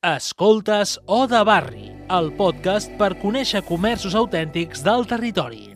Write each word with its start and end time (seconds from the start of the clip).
Escoltes 0.00 0.98
O 1.04 1.26
de 1.28 1.42
Barri, 1.44 1.90
el 2.08 2.30
podcast 2.32 2.88
per 2.96 3.10
conèixer 3.20 3.60
comerços 3.68 4.14
autèntics 4.16 4.80
del 4.80 5.04
territori. 5.04 5.74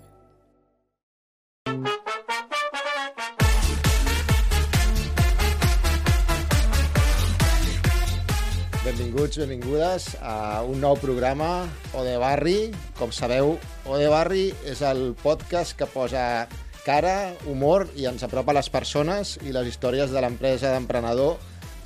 Benvinguts, 8.80 9.36
benvingudes 9.44 10.16
a 10.24 10.64
un 10.64 10.80
nou 10.80 10.96
programa, 10.96 11.68
O 11.92 12.08
de 12.08 12.16
Barri. 12.16 12.58
Com 12.96 13.12
sabeu, 13.12 13.58
O 13.84 14.00
de 14.00 14.08
Barri 14.08 14.54
és 14.64 14.80
el 14.80 15.10
podcast 15.20 15.76
que 15.76 15.84
posa 15.84 16.48
cara, 16.88 17.34
humor 17.44 17.90
i 17.92 18.08
ens 18.08 18.24
apropa 18.24 18.56
a 18.56 18.62
les 18.62 18.72
persones 18.72 19.36
i 19.44 19.52
les 19.52 19.68
històries 19.68 20.16
de 20.16 20.24
l'empresa 20.24 20.72
d'emprenedor 20.72 21.36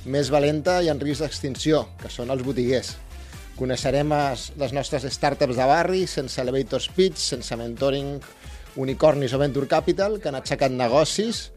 més 0.05 0.29
valenta 0.31 0.79
i 0.83 0.89
en 0.91 0.99
risc 1.01 1.25
d'extinció, 1.25 1.85
que 1.99 2.11
són 2.11 2.31
els 2.31 2.43
botiguers. 2.45 2.95
Coneixerem 3.59 4.13
les 4.61 4.73
nostres 4.75 5.03
startups 5.11 5.57
de 5.57 5.65
barri 5.67 6.05
sense 6.07 6.39
elevator 6.39 6.79
speech, 6.79 7.19
sense 7.19 7.55
mentoring, 7.59 8.19
unicornis 8.79 9.33
o 9.35 9.41
venture 9.41 9.67
capital, 9.67 10.19
que 10.21 10.31
han 10.31 10.39
aixecat 10.39 10.71
negocis 10.71 11.49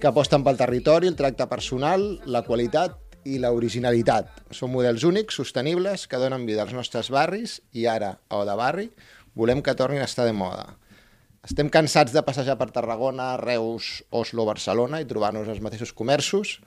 que 0.00 0.08
aposten 0.08 0.44
pel 0.44 0.56
territori, 0.56 1.10
el 1.10 1.16
tracte 1.16 1.44
personal, 1.50 2.02
la 2.24 2.40
qualitat 2.46 2.96
i 3.28 3.36
l'originalitat. 3.36 4.30
Són 4.56 4.72
models 4.72 5.04
únics, 5.04 5.36
sostenibles, 5.36 6.06
que 6.08 6.20
donen 6.20 6.46
vida 6.48 6.64
als 6.64 6.72
nostres 6.72 7.10
barris 7.12 7.58
i 7.76 7.84
ara, 7.84 8.14
a 8.28 8.40
O 8.40 8.46
de 8.48 8.56
Barri, 8.56 8.88
volem 9.36 9.60
que 9.60 9.76
tornin 9.76 10.00
a 10.00 10.08
estar 10.08 10.24
de 10.24 10.32
moda. 10.32 10.78
Estem 11.44 11.68
cansats 11.72 12.12
de 12.12 12.22
passejar 12.24 12.56
per 12.60 12.70
Tarragona, 12.72 13.34
Reus, 13.40 14.02
Oslo, 14.10 14.44
Barcelona 14.48 15.00
i 15.00 15.08
trobar-nos 15.08 15.48
els 15.48 15.60
mateixos 15.64 15.92
comerços. 15.96 16.58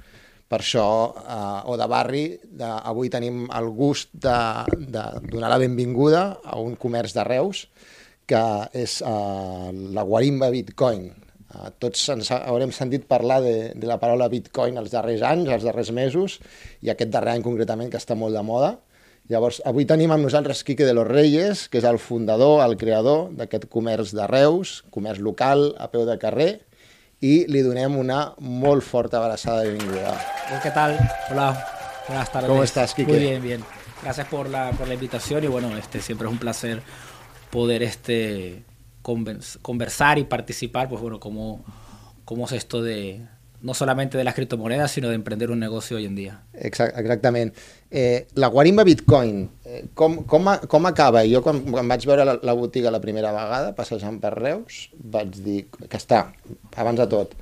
Per 0.54 0.60
això, 0.62 0.86
a 1.18 1.64
O 1.66 1.74
de 1.82 1.86
Barri, 1.90 2.28
de, 2.46 2.68
avui 2.70 3.10
tenim 3.10 3.48
el 3.58 3.72
gust 3.74 4.12
de, 4.14 4.38
de 4.78 5.06
donar 5.32 5.50
la 5.50 5.58
benvinguda 5.58 6.22
a 6.46 6.60
un 6.62 6.76
comerç 6.78 7.16
de 7.18 7.24
Reus, 7.26 7.64
que 8.30 8.42
és 8.78 9.00
uh, 9.02 9.74
la 9.98 10.06
Guarimba 10.06 10.54
Bitcoin, 10.54 11.10
Uh, 11.54 11.68
tots 11.78 12.08
ens 12.10 12.32
haurem 12.34 12.72
sentit 12.74 13.04
parlar 13.06 13.36
de, 13.44 13.58
de 13.78 13.86
la 13.86 14.00
paraula 14.02 14.26
Bitcoin 14.26 14.80
els 14.82 14.90
darrers 14.90 15.22
anys, 15.22 15.52
els 15.54 15.66
darrers 15.68 15.92
mesos, 15.94 16.40
i 16.82 16.90
aquest 16.90 17.12
darrer 17.14 17.36
any 17.36 17.44
concretament, 17.46 17.92
que 17.94 18.00
està 18.02 18.18
molt 18.18 18.34
de 18.34 18.42
moda. 18.42 18.72
Llavors, 19.30 19.60
avui 19.70 19.86
tenim 19.86 20.10
amb 20.16 20.26
nosaltres 20.26 20.64
Quique 20.66 20.88
de 20.88 20.96
los 20.98 21.06
Reyes, 21.06 21.68
que 21.70 21.78
és 21.78 21.86
el 21.86 22.00
fundador, 22.02 22.64
el 22.66 22.74
creador 22.82 23.28
d'aquest 23.38 23.70
comerç 23.70 24.16
de 24.18 24.26
Reus, 24.32 24.80
comerç 24.90 25.22
local, 25.22 25.70
a 25.78 25.92
peu 25.94 26.08
de 26.10 26.18
carrer, 26.18 26.50
i 27.24 27.46
li 27.48 27.62
donem 27.64 27.96
una 27.96 28.34
molt 28.44 28.84
forta 28.84 29.22
abraçada 29.22 29.64
de 29.64 29.72
benvinguda. 29.72 30.14
¿Qué 30.62 30.72
tal? 30.72 30.98
Hola, 31.32 31.56
buenas 32.08 32.32
tardes. 32.32 32.50
¿Cómo 32.50 32.64
estás, 32.64 32.94
Quique? 32.94 33.14
Muy 33.14 33.22
bien, 33.22 33.42
bien. 33.42 33.64
Gracias 34.02 34.28
por 34.28 34.50
la, 34.50 34.72
por 34.72 34.90
la 34.90 34.96
invitación 34.96 35.42
y 35.44 35.48
bueno, 35.48 35.78
este 35.78 36.02
siempre 36.02 36.28
es 36.28 36.34
un 36.34 36.38
placer 36.38 36.82
poder 37.50 37.82
este 37.84 38.64
conversar 39.02 40.18
y 40.18 40.26
participar, 40.26 40.90
pues 40.90 41.02
bueno, 41.02 41.20
cómo, 41.20 41.64
cómo 42.26 42.46
es 42.46 42.52
esto 42.54 42.82
de 42.82 43.22
no 43.64 43.74
solamente 43.74 44.18
de 44.18 44.24
las 44.26 44.36
criptomonedas, 44.36 44.92
sino 44.92 45.08
de 45.10 45.16
emprender 45.16 45.50
un 45.50 45.60
negocio 45.60 45.98
hoy 45.98 46.06
en 46.06 46.16
dia. 46.16 46.42
Exact, 46.54 46.98
exactament. 47.00 47.56
Eh, 47.90 48.28
la 48.36 48.48
guarimba 48.48 48.84
Bitcoin, 48.84 49.50
eh, 49.66 49.86
com, 49.96 50.18
com, 50.28 50.46
com 50.68 50.86
acaba? 50.86 51.24
Jo 51.26 51.42
quan, 51.42 51.62
quan 51.72 51.88
vaig 51.88 52.04
veure 52.06 52.26
la, 52.28 52.36
la 52.44 52.54
botiga 52.60 52.92
la 52.92 53.00
primera 53.02 53.32
vegada, 53.32 53.72
passejant 53.74 54.20
per 54.20 54.34
Reus, 54.36 54.90
vaig 55.00 55.32
dir 55.46 55.62
que 55.88 55.96
està, 55.98 56.26
abans 56.76 57.00
de 57.00 57.08
tot, 57.08 57.34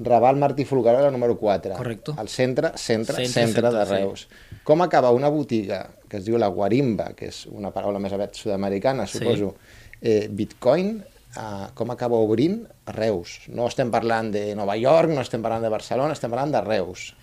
Raval 0.00 0.38
Martí 0.40 0.64
Folguerola 0.64 1.10
número 1.12 1.36
4. 1.36 1.74
Correcte. 1.76 2.14
Al 2.16 2.28
centre, 2.32 2.70
centre, 2.80 3.16
centre, 3.20 3.28
Centre, 3.28 3.52
centre 3.52 3.68
de 3.68 3.84
centre, 3.84 3.86
sí. 3.86 4.00
Reus. 4.00 4.28
Com 4.64 4.80
acaba 4.80 5.10
una 5.12 5.28
botiga 5.28 5.82
que 6.08 6.16
es 6.16 6.24
diu 6.24 6.38
la 6.40 6.48
guarimba, 6.48 7.10
que 7.12 7.28
és 7.28 7.42
una 7.52 7.68
paraula 7.70 8.00
més 8.00 8.14
aviat 8.16 8.32
sud-americana, 8.34 9.04
Sí. 9.06 9.18
suposo, 9.18 9.56
eh, 10.00 10.28
Bitcoin, 10.32 11.02
eh, 11.36 11.66
com 11.74 11.90
acaba 11.90 12.16
obrint 12.16 12.64
a 12.86 12.92
Reus? 12.92 13.40
No 13.48 13.66
estem 13.68 13.90
parlant 13.90 14.32
de 14.32 14.54
Nova 14.54 14.76
York, 14.76 15.10
no 15.10 15.20
estem 15.20 15.42
parlant 15.42 15.62
de 15.64 15.70
Barcelona, 15.72 16.12
estem 16.14 16.30
parlant 16.30 16.52
de 16.52 16.60
Reus. 16.60 17.14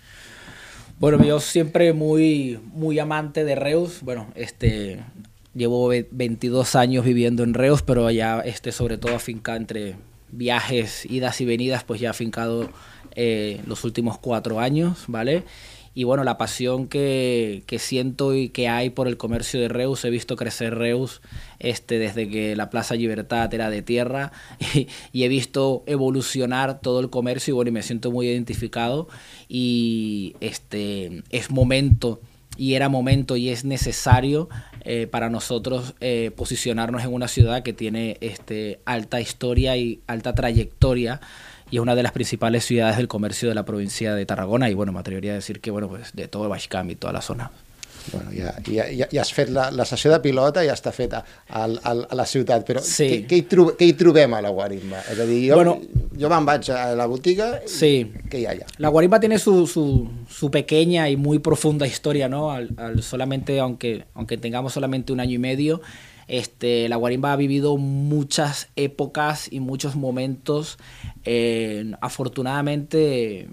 Bueno, 1.00 1.22
yo 1.22 1.38
siempre 1.40 1.92
muy, 1.92 2.58
muy 2.72 2.98
amante 2.98 3.44
de 3.44 3.54
Reus. 3.54 4.00
Bueno, 4.02 4.26
este 4.34 4.98
llevo 5.54 5.88
ve- 5.88 6.08
22 6.10 6.74
años 6.76 7.04
viviendo 7.04 7.42
en 7.44 7.54
Reus, 7.54 7.82
pero 7.82 8.10
ya 8.10 8.40
este, 8.40 8.72
sobre 8.72 8.98
todo 8.98 9.14
afincado 9.14 9.58
entre 9.58 9.94
viajes, 10.30 11.06
idas 11.06 11.40
y 11.40 11.44
venidas, 11.44 11.84
pues 11.84 12.00
ya 12.00 12.10
afincado 12.10 12.68
eh, 13.14 13.60
los 13.66 13.84
últimos 13.84 14.18
cuatro 14.18 14.60
años, 14.60 15.04
¿vale? 15.06 15.44
Y 15.98 16.04
bueno, 16.04 16.22
la 16.22 16.38
pasión 16.38 16.86
que, 16.86 17.64
que 17.66 17.80
siento 17.80 18.32
y 18.32 18.50
que 18.50 18.68
hay 18.68 18.88
por 18.88 19.08
el 19.08 19.16
comercio 19.16 19.58
de 19.58 19.66
Reus, 19.66 20.04
he 20.04 20.10
visto 20.10 20.36
crecer 20.36 20.76
Reus 20.76 21.22
este, 21.58 21.98
desde 21.98 22.28
que 22.28 22.54
la 22.54 22.70
Plaza 22.70 22.94
Libertad 22.94 23.52
era 23.52 23.68
de 23.68 23.82
tierra 23.82 24.30
y, 25.12 25.24
he 25.24 25.26
visto 25.26 25.82
evolucionar 25.86 26.80
todo 26.80 27.00
el 27.00 27.10
comercio 27.10 27.50
y 27.50 27.54
bueno, 27.56 27.70
y 27.70 27.72
me 27.72 27.82
siento 27.82 28.12
muy 28.12 28.28
identificado 28.28 29.08
y 29.48 30.36
este 30.38 31.24
es 31.30 31.50
momento 31.50 32.20
y 32.56 32.74
era 32.74 32.88
momento 32.88 33.36
y 33.36 33.48
es 33.48 33.64
necesario 33.64 34.48
eh, 34.84 35.08
para 35.08 35.30
nosotros 35.30 35.94
eh, 35.98 36.30
posicionarnos 36.36 37.02
en 37.02 37.12
una 37.12 37.26
ciudad 37.26 37.64
que 37.64 37.72
tiene 37.72 38.18
este, 38.20 38.80
alta 38.84 39.20
historia 39.20 39.76
y 39.76 40.00
alta 40.06 40.32
trayectoria 40.32 41.20
y 41.70 41.76
es 41.76 41.80
una 41.82 41.94
de 41.94 42.02
las 42.02 42.12
principales 42.12 42.64
ciudades 42.64 42.96
del 42.96 43.08
comercio 43.08 43.48
de 43.48 43.54
la 43.54 43.64
provincia 43.64 44.14
de 44.14 44.24
Tarragona 44.26 44.70
y 44.70 44.74
bueno, 44.74 44.92
me 44.92 45.00
atrevería 45.00 45.32
a 45.32 45.34
decir 45.36 45.60
que 45.60 45.70
bueno, 45.70 45.88
pues 45.88 46.10
de 46.14 46.28
todo 46.28 46.44
el 46.44 46.48
Baix 46.48 46.68
Camp 46.68 46.90
y 46.90 46.96
toda 46.96 47.12
la 47.12 47.20
zona. 47.22 47.50
Bueno, 48.10 48.30
ja, 48.34 48.54
ja, 48.64 48.84
ja, 48.96 49.06
ja 49.12 49.20
has 49.20 49.34
fet 49.36 49.50
la, 49.52 49.70
la 49.70 49.84
sessió 49.84 50.08
de 50.10 50.16
pilota, 50.24 50.62
ja 50.64 50.72
està 50.72 50.88
feta 50.96 51.18
al, 51.52 51.74
al, 51.84 52.06
a 52.08 52.16
la 52.16 52.24
ciutat, 52.24 52.62
però 52.64 52.80
Sí. 52.80 53.04
què, 53.04 53.18
què, 53.28 53.36
hi 53.36 53.42
trob, 53.50 53.74
què 53.76 53.84
hi 53.84 53.92
trobem 54.00 54.32
a 54.32 54.40
la 54.40 54.48
Guarimba? 54.48 55.02
És 55.12 55.18
a 55.20 55.26
dir, 55.28 55.42
jo, 55.50 55.58
Bueno. 55.58 55.74
jo 56.16 56.30
me'n 56.32 56.46
vaig 56.48 56.70
a 56.72 56.94
la 56.96 57.04
botiga 57.04 57.50
i 57.66 57.68
Sí. 57.68 57.90
què 58.30 58.40
hi 58.40 58.46
ha 58.46 58.54
allà? 58.54 58.64
La 58.78 58.88
Guarimba 58.88 59.20
tiene 59.20 59.38
su, 59.38 59.66
su, 59.66 60.08
su 60.30 60.50
pequeña 60.50 61.10
y 61.10 61.18
muy 61.18 61.38
profunda 61.40 61.86
historia, 61.86 62.30
¿no? 62.30 62.50
Al, 62.50 62.70
al 62.78 63.02
solamente, 63.02 63.60
aunque, 63.60 64.04
aunque 64.14 64.38
tengamos 64.38 64.72
solamente 64.72 65.12
un 65.12 65.20
año 65.20 65.34
y 65.34 65.38
medio, 65.38 65.82
este, 66.28 66.88
la 66.88 66.96
Guarimba 66.96 67.32
ha 67.32 67.36
vivido 67.36 67.76
muchas 67.78 68.68
épocas 68.76 69.50
y 69.50 69.60
muchos 69.60 69.96
momentos, 69.96 70.78
eh, 71.24 71.92
afortunadamente, 72.00 73.48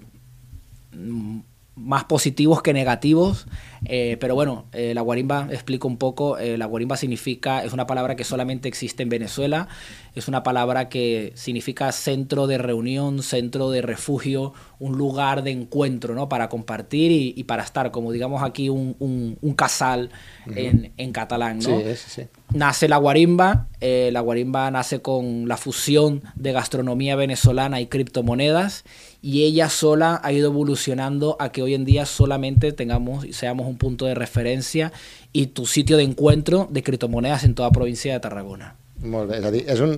mm, 0.92 1.40
más 1.74 2.04
positivos 2.04 2.62
que 2.62 2.72
negativos, 2.72 3.46
eh, 3.88 4.16
pero 4.20 4.34
bueno, 4.34 4.66
eh, 4.72 4.92
la 4.94 5.00
guarimba, 5.00 5.48
explico 5.50 5.88
un 5.88 5.96
poco, 5.96 6.38
eh, 6.38 6.58
la 6.58 6.66
guarimba 6.66 6.96
significa, 6.96 7.64
es 7.64 7.72
una 7.72 7.86
palabra 7.86 8.16
que 8.16 8.24
solamente 8.24 8.68
existe 8.68 9.02
en 9.02 9.08
Venezuela, 9.08 9.68
es 10.14 10.28
una 10.28 10.42
palabra 10.42 10.88
que 10.88 11.32
significa 11.34 11.92
centro 11.92 12.46
de 12.46 12.58
reunión, 12.58 13.22
centro 13.22 13.70
de 13.70 13.82
refugio, 13.82 14.52
un 14.78 14.96
lugar 14.98 15.42
de 15.42 15.50
encuentro, 15.50 16.14
¿no? 16.14 16.28
Para 16.28 16.48
compartir 16.48 17.10
y, 17.12 17.34
y 17.36 17.44
para 17.44 17.62
estar, 17.62 17.90
como 17.90 18.12
digamos 18.12 18.42
aquí, 18.42 18.68
un, 18.68 18.96
un- 18.98 19.38
un 19.40 19.54
casal 19.54 20.10
en, 20.54 20.92
en 20.96 21.12
catalán, 21.12 21.58
¿no? 21.58 21.78
Sí, 21.80 21.82
sí, 21.96 22.10
sí. 22.22 22.22
nace 22.54 22.88
la 22.88 22.96
guarimba. 22.98 23.68
la 23.80 24.20
guarimba 24.20 24.70
nace 24.70 25.00
con 25.00 25.48
la 25.48 25.56
fusión 25.56 26.22
de 26.34 26.52
gastronomía 26.52 27.16
venezolana 27.16 27.80
y 27.80 27.86
criptomonedas. 27.86 28.84
Y 29.22 29.42
ella 29.44 29.68
sola 29.70 30.20
ha 30.22 30.32
ido 30.32 30.50
evolucionando 30.50 31.36
a 31.40 31.50
que 31.50 31.60
hoy 31.62 31.74
en 31.74 31.84
día 31.84 32.06
solamente 32.06 32.72
tengamos 32.72 33.24
y 33.24 33.32
seamos 33.32 33.66
un 33.66 33.75
punto 33.76 34.06
de 34.06 34.14
referencia 34.14 34.92
y 35.32 35.48
tu 35.48 35.66
sitio 35.66 35.96
de 35.96 36.04
encuentro 36.04 36.68
de 36.70 36.82
criptomonedas 36.82 37.44
en 37.44 37.54
toda 37.54 37.70
provincia 37.70 38.12
de 38.12 38.20
Tarragona. 38.20 38.74
Molt 39.04 39.28
bé, 39.30 39.38
és 39.38 39.44
a 39.44 39.50
dir, 39.52 39.64
és 39.68 39.80
un... 39.84 39.92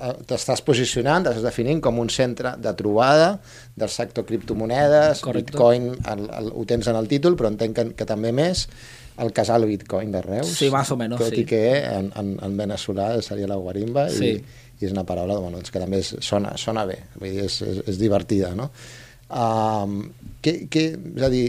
eh, 0.00 0.12
T'estàs 0.26 0.60
posicionant, 0.66 1.22
t'estàs 1.24 1.44
definint 1.46 1.80
com 1.80 1.98
un 2.02 2.10
centre 2.10 2.56
de 2.58 2.72
trobada 2.74 3.40
del 3.76 3.88
sector 3.88 4.26
criptomonedes, 4.26 5.20
Correcte. 5.22 5.52
Bitcoin, 5.52 5.92
el, 6.10 6.24
el, 6.40 6.50
ho 6.52 6.64
tens 6.66 6.88
en 6.90 6.96
el 6.98 7.06
títol, 7.08 7.36
però 7.38 7.48
entenc 7.52 7.76
que, 7.78 7.84
que 7.94 8.06
també 8.08 8.32
més 8.34 8.66
el 9.22 9.30
casal 9.32 9.62
Bitcoin 9.70 10.10
de 10.10 10.20
Reus. 10.22 10.48
Sí, 10.58 10.68
más 10.74 10.90
o 10.90 10.96
menos, 10.98 11.20
Tot 11.22 11.30
sí. 11.30 11.44
i 11.44 11.46
que 11.46 11.62
en, 11.86 12.10
en, 12.18 12.34
en 12.42 12.56
veneçolà 12.58 13.12
seria 13.22 13.46
la 13.46 13.54
guarimba 13.62 14.08
i, 14.10 14.16
Sí. 14.18 14.32
i 14.82 14.88
és 14.88 14.90
una 14.90 15.04
paraula 15.06 15.36
bueno, 15.38 15.60
doncs 15.60 15.70
que 15.70 15.78
també 15.78 16.00
és, 16.02 16.16
sona, 16.26 16.56
sona 16.58 16.82
bé, 16.90 16.96
vull 17.14 17.30
dir, 17.30 17.44
és, 17.46 17.60
és, 17.62 17.78
és 17.94 17.98
divertida, 18.02 18.50
no? 18.58 18.72
Um, 19.30 20.00
que, 20.42 20.66
que, 20.68 20.82
és 21.16 21.22
a 21.22 21.30
dir, 21.32 21.44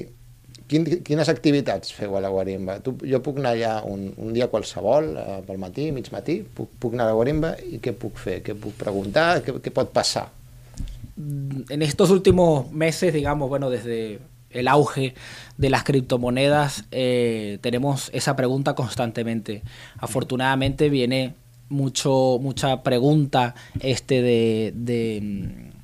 quin, 0.69 0.87
quines 1.05 1.29
activitats 1.31 1.93
feu 1.95 2.15
a 2.17 2.23
la 2.23 2.31
Guarimba? 2.33 2.79
Tu, 2.85 2.95
jo 3.09 3.19
puc 3.25 3.41
anar 3.41 3.55
allà 3.55 3.75
un, 3.89 4.07
un 4.17 4.33
dia 4.35 4.49
qualsevol, 4.51 5.11
eh, 5.17 5.41
pel 5.47 5.61
matí, 5.61 5.91
mig 5.95 6.09
matí, 6.13 6.39
puc, 6.43 6.73
puc 6.79 6.97
anar 6.97 7.09
a 7.09 7.13
la 7.13 7.19
Guarimba 7.19 7.55
i 7.69 7.81
què 7.83 7.95
puc 7.97 8.17
fer? 8.21 8.41
Què 8.45 8.57
puc 8.59 8.77
preguntar? 8.79 9.29
Què, 9.45 9.59
què 9.61 9.73
pot 9.75 9.93
passar? 9.93 10.29
en 11.17 11.81
estos 11.81 12.09
últimos 12.09 12.71
meses, 12.71 13.13
digamos, 13.13 13.49
bueno, 13.49 13.69
desde 13.69 14.19
el 14.49 14.67
auge 14.67 15.15
de 15.57 15.69
las 15.69 15.83
criptomonedas, 15.83 16.85
eh, 16.91 17.57
tenemos 17.61 18.09
esa 18.13 18.35
pregunta 18.35 18.75
constantemente. 18.75 19.63
Afortunadamente 19.97 20.89
viene 20.89 21.35
mucho, 21.69 22.37
mucha 22.41 22.83
pregunta 22.83 23.55
este 23.79 24.21
de, 24.21 24.73
de, 24.75 25.19
mm, 25.21 25.75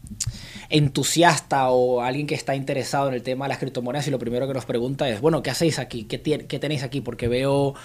entusiasta 0.71 1.69
o 1.69 2.01
alguien 2.01 2.27
que 2.27 2.35
está 2.35 2.56
interesado 2.56 3.09
en 3.09 3.13
el 3.13 3.23
tema 3.23 3.45
de 3.45 3.50
las 3.50 3.57
criptomonedas 3.59 4.07
y 4.07 4.12
lo 4.12 4.19
primero 4.19 4.47
que 4.47 4.53
nos 4.53 4.65
pregunta 4.65 5.07
es, 5.09 5.21
bueno, 5.21 5.44
¿qué 5.44 5.50
hacéis 5.50 5.79
aquí? 5.79 6.06
¿Qué, 6.06 6.21
qué 6.21 6.59
tenéis 6.59 6.83
aquí? 6.83 7.01
Porque 7.01 7.27
veo, 7.27 7.75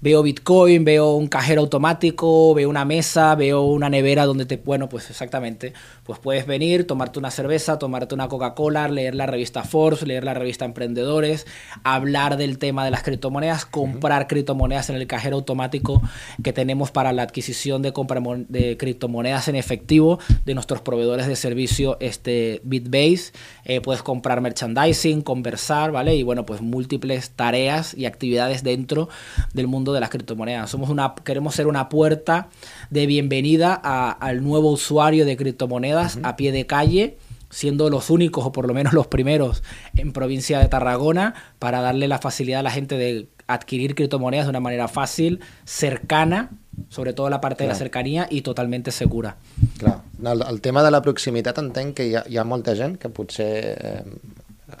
veo 0.00 0.22
Bitcoin, 0.22 0.84
veo 0.84 1.12
un 1.12 1.26
cajero 1.28 1.62
automático, 1.62 2.54
veo 2.54 2.70
una 2.70 2.84
mesa, 2.84 3.34
veo 3.34 3.62
una 3.62 3.88
nevera 3.88 4.26
donde 4.26 4.46
te... 4.46 4.56
Bueno, 4.56 4.88
pues 4.88 5.10
exactamente, 5.10 5.72
pues 6.04 6.18
puedes 6.18 6.46
venir, 6.46 6.86
tomarte 6.86 7.18
una 7.18 7.30
cerveza, 7.30 7.78
tomarte 7.78 8.14
una 8.14 8.28
Coca-Cola, 8.28 8.88
leer 8.88 9.14
la 9.14 9.26
revista 9.26 9.64
Forbes, 9.64 10.06
leer 10.06 10.24
la 10.24 10.34
revista 10.34 10.64
Emprendedores, 10.64 11.46
hablar 11.82 12.36
del 12.36 12.58
tema 12.58 12.84
de 12.84 12.90
las 12.90 13.02
criptomonedas, 13.02 13.66
comprar 13.66 14.26
criptomonedas 14.26 14.90
en 14.90 14.96
el 14.96 15.06
cajero 15.06 15.36
automático 15.36 16.02
que 16.42 16.52
tenemos 16.52 16.90
para 16.90 17.12
la 17.12 17.22
adquisición 17.22 17.82
de, 17.82 17.92
compra 17.92 18.20
de 18.48 18.76
criptomonedas 18.76 19.48
en 19.48 19.56
efectivo 19.56 20.18
de 20.44 20.54
nuestros 20.54 20.80
proveedores 20.80 21.26
de 21.26 21.36
servicio 21.36 21.96
este, 22.00 22.35
Bitbase. 22.64 23.32
Eh, 23.64 23.80
puedes 23.80 24.02
comprar 24.02 24.40
merchandising, 24.40 25.22
conversar, 25.22 25.92
¿vale? 25.92 26.16
Y 26.16 26.22
bueno, 26.22 26.46
pues 26.46 26.60
múltiples 26.60 27.30
tareas 27.30 27.94
y 27.94 28.06
actividades 28.06 28.62
dentro 28.62 29.08
del 29.52 29.66
mundo 29.66 29.92
de 29.92 30.00
las 30.00 30.10
criptomonedas. 30.10 30.70
Somos 30.70 30.90
una, 30.90 31.14
queremos 31.24 31.54
ser 31.54 31.66
una 31.66 31.88
puerta 31.88 32.48
de 32.90 33.06
bienvenida 33.06 33.74
al 33.74 34.42
nuevo 34.42 34.70
usuario 34.70 35.24
de 35.24 35.36
criptomonedas 35.36 36.18
a 36.22 36.36
pie 36.36 36.52
de 36.52 36.66
calle 36.66 37.16
siendo 37.50 37.90
los 37.90 38.10
únicos 38.10 38.44
o 38.44 38.52
por 38.52 38.66
lo 38.66 38.74
menos 38.74 38.92
los 38.92 39.06
primeros 39.06 39.62
en 39.96 40.12
provincia 40.12 40.58
de 40.58 40.68
Tarragona 40.68 41.34
para 41.58 41.80
darle 41.80 42.08
la 42.08 42.18
facilidad 42.18 42.60
a 42.60 42.62
la 42.64 42.70
gente 42.70 42.96
de 42.96 43.28
adquirir 43.46 43.94
criptomonedas 43.94 44.46
de 44.46 44.50
una 44.50 44.60
manera 44.60 44.88
fácil, 44.88 45.40
cercana, 45.64 46.50
sobre 46.88 47.12
todo 47.12 47.30
la 47.30 47.40
parte 47.40 47.64
de 47.64 47.68
la 47.68 47.74
cercanía 47.74 48.26
i 48.30 48.42
totalment 48.42 48.88
segura. 48.90 49.36
Clar. 49.78 50.02
El, 50.22 50.42
el 50.48 50.60
tema 50.64 50.82
de 50.82 50.90
la 50.90 51.02
proximitat 51.04 51.58
entenc 51.60 51.98
que 51.98 52.06
hi 52.08 52.14
ha, 52.16 52.24
hi 52.28 52.38
ha 52.38 52.44
molta 52.48 52.74
gent 52.78 52.96
que 53.00 53.10
potser 53.12 53.50
eh, 53.76 54.02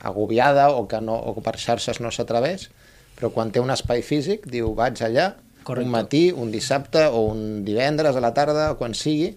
agobiada 0.02 0.70
o 0.72 0.86
que, 0.88 1.00
no, 1.04 1.16
o 1.16 1.42
per 1.44 1.56
xarxes 1.60 2.00
no 2.00 2.12
s'atreveix, 2.12 2.70
però 3.18 3.30
quan 3.34 3.52
té 3.52 3.60
un 3.60 3.72
espai 3.74 4.04
físic 4.04 4.48
diu 4.50 4.72
vaig 4.76 5.02
allà 5.04 5.34
Correcto. 5.66 5.84
un 5.84 5.92
matí, 5.92 6.24
un 6.32 6.52
dissabte 6.54 7.06
o 7.10 7.26
un 7.32 7.64
divendres 7.66 8.16
a 8.16 8.22
la 8.24 8.32
tarda 8.34 8.70
o 8.72 8.78
quan 8.80 8.94
sigui 8.94 9.34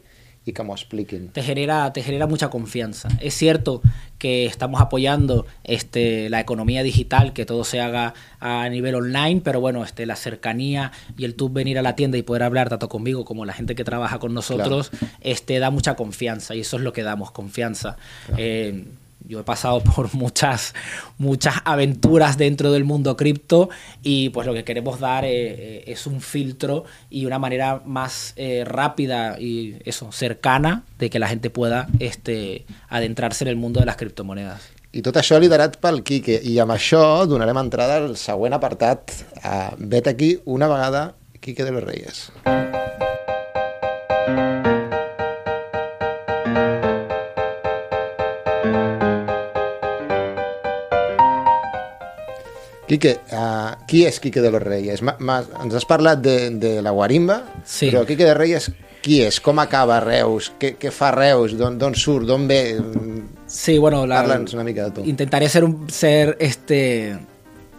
y 0.50 0.54
que 0.54 0.64
me 0.64 0.72
expliquen. 0.72 1.30
Te 1.30 1.42
genera, 1.42 1.92
te 1.94 2.04
genera 2.04 2.28
mucha 2.28 2.50
confianza. 2.50 3.10
Es 3.22 3.34
cierto 3.36 3.82
que 4.18 4.46
estamos 4.46 4.82
apoyando 4.82 5.46
este, 5.64 6.30
la 6.30 6.40
economía 6.40 6.84
digital, 6.84 7.34
que 7.34 7.46
todo 7.46 7.64
se 7.64 7.80
haga 7.80 8.14
a 8.40 8.68
nivel 8.70 8.96
online, 8.96 9.42
pero 9.44 9.62
bueno, 9.62 9.84
este, 9.84 10.06
la 10.06 10.16
cercanía 10.16 10.92
y 11.18 11.26
el 11.26 11.36
tú 11.36 11.50
venir 11.50 11.80
a 11.80 11.82
la 11.82 11.96
tienda 11.96 12.18
y 12.18 12.22
poder 12.22 12.44
hablar 12.44 12.70
tanto 12.70 12.90
conmigo 12.90 13.26
como 13.26 13.46
la 13.46 13.54
gente 13.54 13.76
que 13.76 13.84
trabaja 13.84 14.20
con 14.20 14.34
nosotros, 14.34 14.90
claro. 14.90 15.08
este, 15.22 15.60
da 15.60 15.70
mucha 15.72 15.96
confianza 15.96 16.56
y 16.56 16.62
eso 16.62 16.78
es 16.78 16.84
lo 16.84 16.94
que 16.94 17.04
damos, 17.04 17.32
confianza. 17.32 17.96
Claro. 18.28 18.44
Eh, 18.44 18.86
yo 19.26 19.40
he 19.40 19.44
pasado 19.44 19.82
por 19.96 20.14
muchas, 20.14 20.74
muchas 21.18 21.56
aventuras 21.66 22.38
dentro 22.38 22.72
del 22.72 22.84
mundo 22.84 23.16
cripto 23.18 23.70
y 24.04 24.30
pues 24.30 24.48
lo 24.48 24.54
que 24.54 24.64
queremos 24.64 25.00
dar 25.00 25.26
eh, 25.26 25.84
es 25.88 26.08
un 26.08 26.22
filtro 26.22 26.86
y 27.10 27.26
una 27.26 27.40
manera 27.40 27.82
más 27.86 28.34
eh, 28.36 28.64
rápida 28.66 29.40
y 29.40 29.78
eso, 29.86 30.12
cercana 30.12 30.84
de 30.98 31.10
que 31.10 31.20
la 31.20 31.28
gente 31.28 31.50
pueda 31.50 31.88
este, 32.00 32.66
adentrarse 32.88 33.44
en 33.44 33.50
el 33.50 33.56
mundo 33.56 33.80
de 33.80 33.86
las 33.86 33.98
criptomonedas. 33.98 34.80
I 34.90 35.04
tot 35.06 35.20
això 35.22 35.38
liderat 35.38 35.76
pel 35.84 36.02
Quique. 36.02 36.40
I 36.42 36.56
amb 36.64 36.74
això 36.74 37.02
donarem 37.30 37.60
entrada 37.62 38.00
al 38.02 38.16
següent 38.18 38.58
apartat. 38.58 39.14
Uh, 39.44 39.78
vet 39.78 40.10
aquí 40.10 40.40
una 40.46 40.68
vegada 40.72 41.14
Quique 41.40 41.64
de 41.64 41.72
los 41.72 41.84
Reyes. 41.84 42.32
Quique, 52.90 53.20
uh, 53.30 53.78
qui 53.86 54.04
és 54.10 54.18
Quique 54.20 54.42
de 54.42 54.50
los 54.50 54.64
Reyes? 54.64 55.04
Ma, 55.06 55.14
ma, 55.22 55.44
ens 55.62 55.76
has 55.78 55.86
parlat 55.86 56.24
de, 56.26 56.38
de 56.58 56.80
la 56.82 56.90
guarimba, 56.90 57.44
sí. 57.62 57.92
però 57.92 58.02
Quique 58.08 58.26
de 58.26 58.34
Reyes 58.34 58.72
qui 59.06 59.20
és? 59.22 59.38
Com 59.46 59.62
acaba 59.62 60.00
Reus? 60.02 60.50
Què, 60.60 60.74
què 60.82 60.90
fa 60.92 61.12
Reus? 61.14 61.54
D'on 61.60 61.96
surt? 61.96 62.26
D'on 62.28 62.48
ve? 62.50 62.62
Sí, 63.46 63.78
bueno, 63.78 64.08
la, 64.10 64.24
Parla'ns 64.24 64.58
una 64.58 64.66
mica 64.66 64.90
de 64.90 64.98
tu. 64.98 65.06
Intentaré 65.08 65.50
ser, 65.50 65.64
un, 65.64 65.86
ser 65.94 66.36
este 66.40 67.20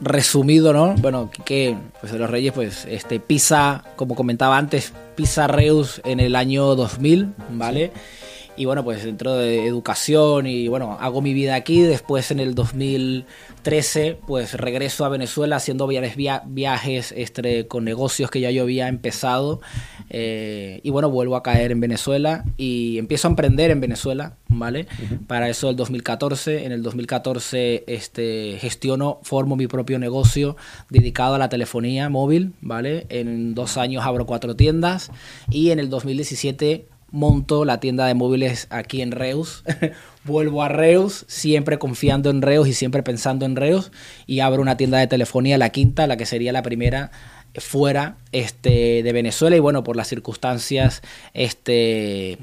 resumido, 0.01 0.73
¿no? 0.73 0.95
Bueno, 0.95 1.29
Quique 1.31 1.77
pues 1.99 2.13
de 2.13 2.19
los 2.19 2.31
Reyes, 2.31 2.53
pues 2.53 2.87
este 2.89 3.19
pisa, 3.19 3.83
como 3.97 4.15
comentaba 4.15 4.57
antes, 4.57 4.93
pisa 5.17 5.49
Reus 5.49 6.01
en 6.05 6.21
el 6.21 6.37
año 6.37 6.77
2000, 6.77 7.35
¿vale? 7.51 7.91
Sí 7.95 8.30
y 8.61 8.67
bueno, 8.67 8.85
pues 8.85 9.03
dentro 9.05 9.37
de 9.37 9.67
educación 9.67 10.47
y 10.47 10.69
bueno, 10.69 10.99
hago 11.01 11.23
mi 11.23 11.33
vida 11.33 11.55
aquí, 11.55 11.81
después 11.81 12.31
en 12.31 12.41
el 12.41 12.55
2013 12.55 14.19
pues 14.27 14.53
regreso 14.53 15.07
a 15.07 15.09
Venezuela 15.09 15.57
haciendo 15.57 15.87
viajes 15.87 17.15
este, 17.17 17.67
con 17.69 17.87
negocios 17.87 18.31
que 18.31 18.39
ya 18.39 18.51
yo 18.51 18.65
había 18.65 18.89
empezado 18.89 19.63
eh, 20.11 20.81
y 20.83 20.91
bueno, 20.91 21.09
vuelvo 21.09 21.37
a 21.37 21.43
caer 21.43 21.73
en 21.73 21.81
Venezuela 21.81 22.45
y 22.59 22.99
empiezo 22.99 23.29
a 23.29 23.31
emprender 23.31 23.71
en 23.71 23.81
Venezuela, 23.81 24.37
¿vale? 24.49 24.89
Uh 24.99 25.15
-huh. 25.15 25.27
Para 25.27 25.49
eso 25.49 25.71
el 25.71 25.77
2014, 25.77 26.67
en 26.67 26.73
el 26.73 26.83
2014 26.83 27.85
este, 27.87 28.59
gestiono, 28.61 29.21
formo 29.23 29.57
mi 29.57 29.69
propio 29.69 29.99
negocio 29.99 30.59
dedicado 30.91 31.37
a 31.37 31.39
la 31.39 31.49
telefonía 31.49 32.11
móvil, 32.11 32.53
¿vale? 32.61 33.07
En 33.09 33.55
dos 33.55 33.79
años 33.79 34.05
abro 34.05 34.27
cuatro 34.27 34.55
tiendas 34.55 35.11
y 35.49 35.71
en 35.71 35.79
el 35.79 35.89
2017 35.89 36.90
monto 37.11 37.65
la 37.65 37.81
tienda 37.81 38.07
de 38.07 38.15
móviles 38.15 38.67
aquí 38.71 39.03
en 39.03 39.13
Reus, 39.13 39.65
vuelvo 40.25 40.63
a 40.63 40.69
Reus, 40.69 41.25
siempre 41.29 41.79
confiando 41.79 42.31
en 42.31 42.43
Reus 42.43 42.69
y 42.69 42.73
siempre 42.73 43.03
pensando 43.03 43.47
en 43.47 43.57
Reus, 43.57 43.93
y 44.27 44.41
abro 44.41 44.63
una 44.63 44.77
tienda 44.77 44.99
de 44.99 45.07
telefonía, 45.07 45.59
la 45.59 45.71
quinta, 45.71 46.07
la 46.07 46.17
que 46.17 46.27
sería 46.27 46.53
la 46.53 46.63
primera 46.63 47.11
fuera 47.57 48.17
este, 48.33 49.03
de 49.03 49.13
Venezuela, 49.13 49.57
y 49.57 49.61
bueno, 49.61 49.83
por 49.83 49.97
las 49.97 50.09
circunstancias 50.09 51.03
este, 51.35 52.39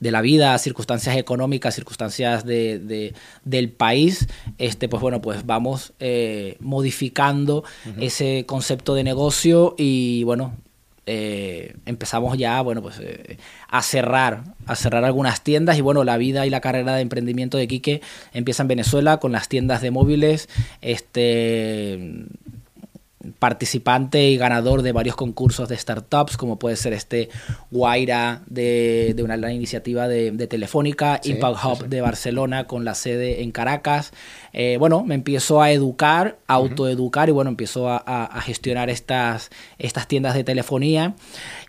de 0.00 0.10
la 0.10 0.22
vida, 0.22 0.56
circunstancias 0.58 1.16
económicas, 1.16 1.74
circunstancias 1.74 2.44
de, 2.44 2.78
de, 2.78 3.14
del 3.44 3.70
país, 3.70 4.26
este, 4.58 4.88
pues 4.88 5.00
bueno, 5.00 5.20
pues 5.20 5.46
vamos 5.46 5.92
eh, 6.00 6.56
modificando 6.60 7.58
uh 7.58 7.88
-huh. 7.88 8.04
ese 8.04 8.44
concepto 8.46 8.94
de 8.94 9.04
negocio 9.04 9.74
y 9.78 10.24
bueno, 10.24 10.56
eh, 11.12 11.74
empezamos 11.86 12.38
ya, 12.38 12.60
bueno, 12.60 12.82
pues 12.82 13.00
eh, 13.00 13.36
a 13.68 13.82
cerrar, 13.82 14.44
a 14.66 14.76
cerrar 14.76 15.04
algunas 15.04 15.42
tiendas 15.42 15.76
y 15.76 15.80
bueno, 15.80 16.04
la 16.04 16.16
vida 16.18 16.46
y 16.46 16.50
la 16.50 16.60
carrera 16.60 16.94
de 16.94 17.02
emprendimiento 17.02 17.58
de 17.58 17.66
Quique 17.66 18.00
empieza 18.32 18.62
en 18.62 18.68
Venezuela 18.68 19.16
con 19.16 19.32
las 19.32 19.48
tiendas 19.48 19.82
de 19.82 19.90
móviles, 19.90 20.48
este 20.82 22.26
participante 23.38 24.30
y 24.30 24.38
ganador 24.38 24.80
de 24.82 24.92
varios 24.92 25.14
concursos 25.14 25.68
de 25.68 25.76
startups, 25.76 26.38
como 26.38 26.58
puede 26.58 26.76
ser 26.76 26.94
este 26.94 27.28
Guaira 27.70 28.42
de, 28.46 29.12
de 29.14 29.22
una, 29.22 29.52
iniciativa 29.52 30.08
de, 30.08 30.30
de 30.30 30.46
Telefónica, 30.46 31.20
sí, 31.22 31.32
Impact 31.32 31.64
Hub 31.64 31.76
sí, 31.76 31.82
sí. 31.82 31.88
de 31.88 32.00
Barcelona 32.00 32.66
con 32.66 32.84
la 32.84 32.94
sede 32.94 33.42
en 33.42 33.52
Caracas. 33.52 34.12
Eh, 34.54 34.76
bueno, 34.78 35.04
me 35.04 35.14
empiezo 35.14 35.60
a 35.60 35.70
educar, 35.70 36.38
a 36.46 36.54
autoeducar 36.54 37.28
y 37.28 37.32
bueno, 37.32 37.50
empiezo 37.50 37.90
a, 37.90 37.98
a, 37.98 38.40
gestionar 38.40 38.88
estas, 38.88 39.50
estas 39.78 40.08
tiendas 40.08 40.34
de 40.34 40.42
telefonía 40.42 41.14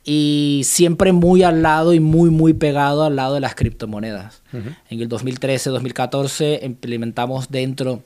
y 0.06 0.62
siempre 0.64 1.12
muy 1.12 1.44
al 1.44 1.62
lado 1.62 1.94
y 1.94 2.00
muy, 2.00 2.30
muy 2.30 2.54
pegado 2.54 3.04
al 3.04 3.18
lado 3.18 3.34
de 3.34 3.42
las 3.42 3.56
criptomonedas. 3.56 4.42
Uh 4.54 4.58
-huh. 4.58 4.78
En 4.90 5.02
el 5.02 5.10
2013-2014 5.10 6.64
implementamos 6.64 7.52
dentro 7.52 8.04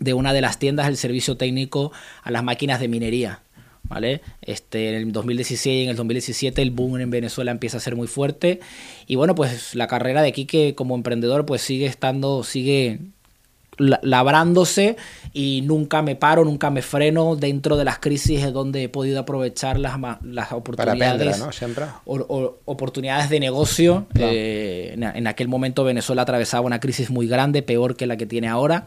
de 0.00 0.14
una 0.14 0.32
de 0.32 0.40
las 0.40 0.58
tiendas 0.58 0.88
el 0.88 0.96
servicio 0.96 1.36
técnico 1.36 1.92
a 2.22 2.30
las 2.32 2.42
máquinas 2.42 2.80
de 2.80 2.88
minería. 2.88 3.42
¿Vale? 3.82 4.20
Este, 4.42 4.90
en 4.90 4.94
el 4.94 5.12
2016 5.12 5.66
y 5.66 5.84
en 5.84 5.90
el 5.90 5.96
2017 5.96 6.62
el 6.62 6.70
boom 6.70 7.00
en 7.00 7.10
Venezuela 7.10 7.50
empieza 7.50 7.78
a 7.78 7.80
ser 7.80 7.96
muy 7.96 8.06
fuerte 8.06 8.60
y 9.06 9.16
bueno, 9.16 9.34
pues 9.34 9.74
la 9.74 9.88
carrera 9.88 10.22
de 10.22 10.32
Quique 10.32 10.74
como 10.76 10.94
emprendedor 10.94 11.44
pues 11.44 11.62
sigue 11.62 11.86
estando, 11.86 12.44
sigue 12.44 13.00
labrándose 13.80 14.96
y 15.32 15.62
nunca 15.62 16.02
me 16.02 16.16
paro, 16.16 16.44
nunca 16.44 16.70
me 16.70 16.82
freno 16.82 17.36
dentro 17.36 17.76
de 17.76 17.84
las 17.84 17.98
crisis 17.98 18.44
es 18.44 18.52
donde 18.52 18.84
he 18.84 18.88
podido 18.88 19.20
aprovechar 19.20 19.78
las, 19.78 19.98
las 20.22 20.52
oportunidades, 20.52 21.38
¿no? 21.38 21.52
Siempre. 21.52 21.86
O, 22.04 22.16
o, 22.16 22.58
oportunidades 22.66 23.30
de 23.30 23.40
negocio. 23.40 24.06
Claro. 24.12 24.32
Eh, 24.32 24.92
en, 24.94 25.02
en, 25.02 25.26
aquel 25.26 25.48
momento 25.48 25.84
Venezuela 25.84 26.22
atravesaba 26.22 26.66
una 26.66 26.80
crisis 26.80 27.10
muy 27.10 27.26
grande, 27.26 27.62
peor 27.62 27.96
que 27.96 28.06
la 28.06 28.16
que 28.16 28.26
tiene 28.26 28.48
ahora. 28.48 28.86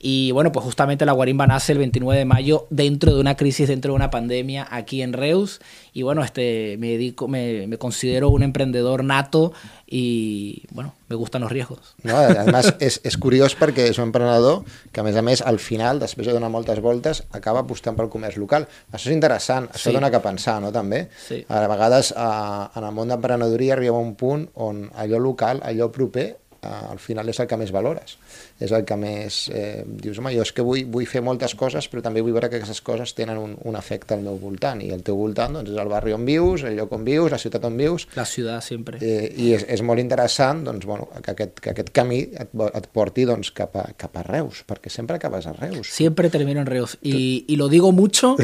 Y 0.00 0.30
bueno, 0.30 0.52
pues 0.52 0.64
justamente 0.64 1.04
la 1.04 1.12
Guarimba 1.12 1.46
nace 1.46 1.72
el 1.72 1.78
29 1.78 2.18
de 2.18 2.24
mayo 2.24 2.66
dentro 2.70 3.14
de 3.14 3.20
una 3.20 3.36
crisis, 3.36 3.68
dentro 3.68 3.92
de 3.92 3.96
una 3.96 4.10
pandemia 4.10 4.66
aquí 4.70 5.02
en 5.02 5.12
Reus. 5.12 5.60
Y 5.92 6.02
bueno, 6.02 6.22
este, 6.22 6.76
me 6.78 6.88
dedico, 6.90 7.26
me, 7.26 7.66
me 7.66 7.78
considero 7.78 8.28
un 8.28 8.42
emprendedor 8.42 9.02
nato 9.02 9.52
i 9.90 10.64
bueno, 10.70 10.94
me 11.08 11.16
gustan 11.16 11.42
els 11.42 11.50
riesgos. 11.50 11.96
No, 12.02 12.16
además, 12.16 12.74
és, 12.84 13.00
és 13.08 13.16
curiós 13.16 13.56
perquè 13.58 13.88
és 13.88 13.98
un 13.98 14.10
emprenedor 14.10 14.60
que, 14.92 15.00
a 15.00 15.04
més 15.06 15.16
a 15.16 15.22
més, 15.24 15.42
al 15.42 15.58
final, 15.62 15.98
després 16.02 16.28
de 16.28 16.34
donar 16.36 16.50
moltes 16.52 16.82
voltes, 16.84 17.22
acaba 17.32 17.64
apostant 17.64 17.96
pel 17.96 18.10
comerç 18.12 18.36
local. 18.38 18.68
Això 18.92 19.08
és 19.08 19.16
interessant, 19.16 19.70
això 19.72 19.88
sí. 19.88 19.96
dona 19.96 20.12
que 20.12 20.20
pensar, 20.22 20.58
no?, 20.62 20.70
també. 20.74 21.06
Sí. 21.24 21.40
A 21.48 21.64
vegades, 21.72 22.12
a, 22.16 22.68
en 22.76 22.84
el 22.84 22.92
món 22.94 23.08
d'emprenedoria 23.14 23.78
arriba 23.78 23.96
un 23.96 24.12
punt 24.20 24.44
on 24.54 24.84
allò 24.94 25.22
local, 25.24 25.64
allò 25.64 25.88
proper, 25.94 26.28
al 26.62 26.98
final 26.98 27.28
és 27.30 27.38
el 27.40 27.46
que 27.46 27.56
més 27.56 27.70
valores. 27.72 28.16
És 28.58 28.72
el 28.74 28.84
que 28.84 28.96
més 28.98 29.48
eh, 29.54 29.84
dius, 29.86 30.18
home, 30.18 30.32
jo 30.34 30.42
és 30.42 30.50
que 30.52 30.62
vull, 30.66 30.84
vull 30.90 31.06
fer 31.06 31.22
moltes 31.22 31.54
coses, 31.54 31.86
però 31.88 32.02
també 32.02 32.20
vull 32.20 32.32
veure 32.34 32.48
que 32.50 32.58
aquestes 32.58 32.80
coses 32.82 33.14
tenen 33.14 33.38
un, 33.38 33.56
un 33.64 33.76
efecte 33.78 34.14
al 34.16 34.22
meu 34.26 34.38
voltant, 34.42 34.80
i 34.82 34.90
el 34.94 35.02
teu 35.06 35.16
voltant 35.16 35.54
doncs, 35.54 35.70
és 35.70 35.78
el 35.78 35.88
barri 35.92 36.12
on 36.16 36.24
vius, 36.26 36.64
el 36.66 36.76
lloc 36.76 36.92
on 36.98 37.04
vius, 37.06 37.30
la 37.30 37.38
ciutat 37.38 37.64
on 37.68 37.76
vius. 37.78 38.08
La 38.18 38.24
ciutat 38.26 38.62
sempre. 38.66 38.98
Eh, 39.00 39.32
I 39.36 39.52
és, 39.54 39.64
és 39.68 39.82
molt 39.86 40.02
interessant 40.02 40.64
doncs, 40.66 40.86
bueno, 40.86 41.08
que, 41.22 41.30
aquest, 41.36 41.60
que 41.62 41.70
aquest 41.76 41.90
camí 41.94 42.20
et, 42.34 42.50
et 42.74 42.90
porti 42.92 43.24
doncs, 43.28 43.52
cap, 43.54 43.76
a, 43.78 43.86
cap 43.96 44.16
a 44.18 44.26
Reus, 44.26 44.64
perquè 44.66 44.90
sempre 44.90 45.16
acabes 45.16 45.46
a 45.46 45.52
Reus. 45.52 45.88
Siempre 45.94 46.30
termino 46.30 46.60
en 46.60 46.66
Reus. 46.66 46.98
Y, 47.02 47.44
y 47.46 47.56
lo 47.56 47.68
digo 47.68 47.92
mucho, 47.92 48.36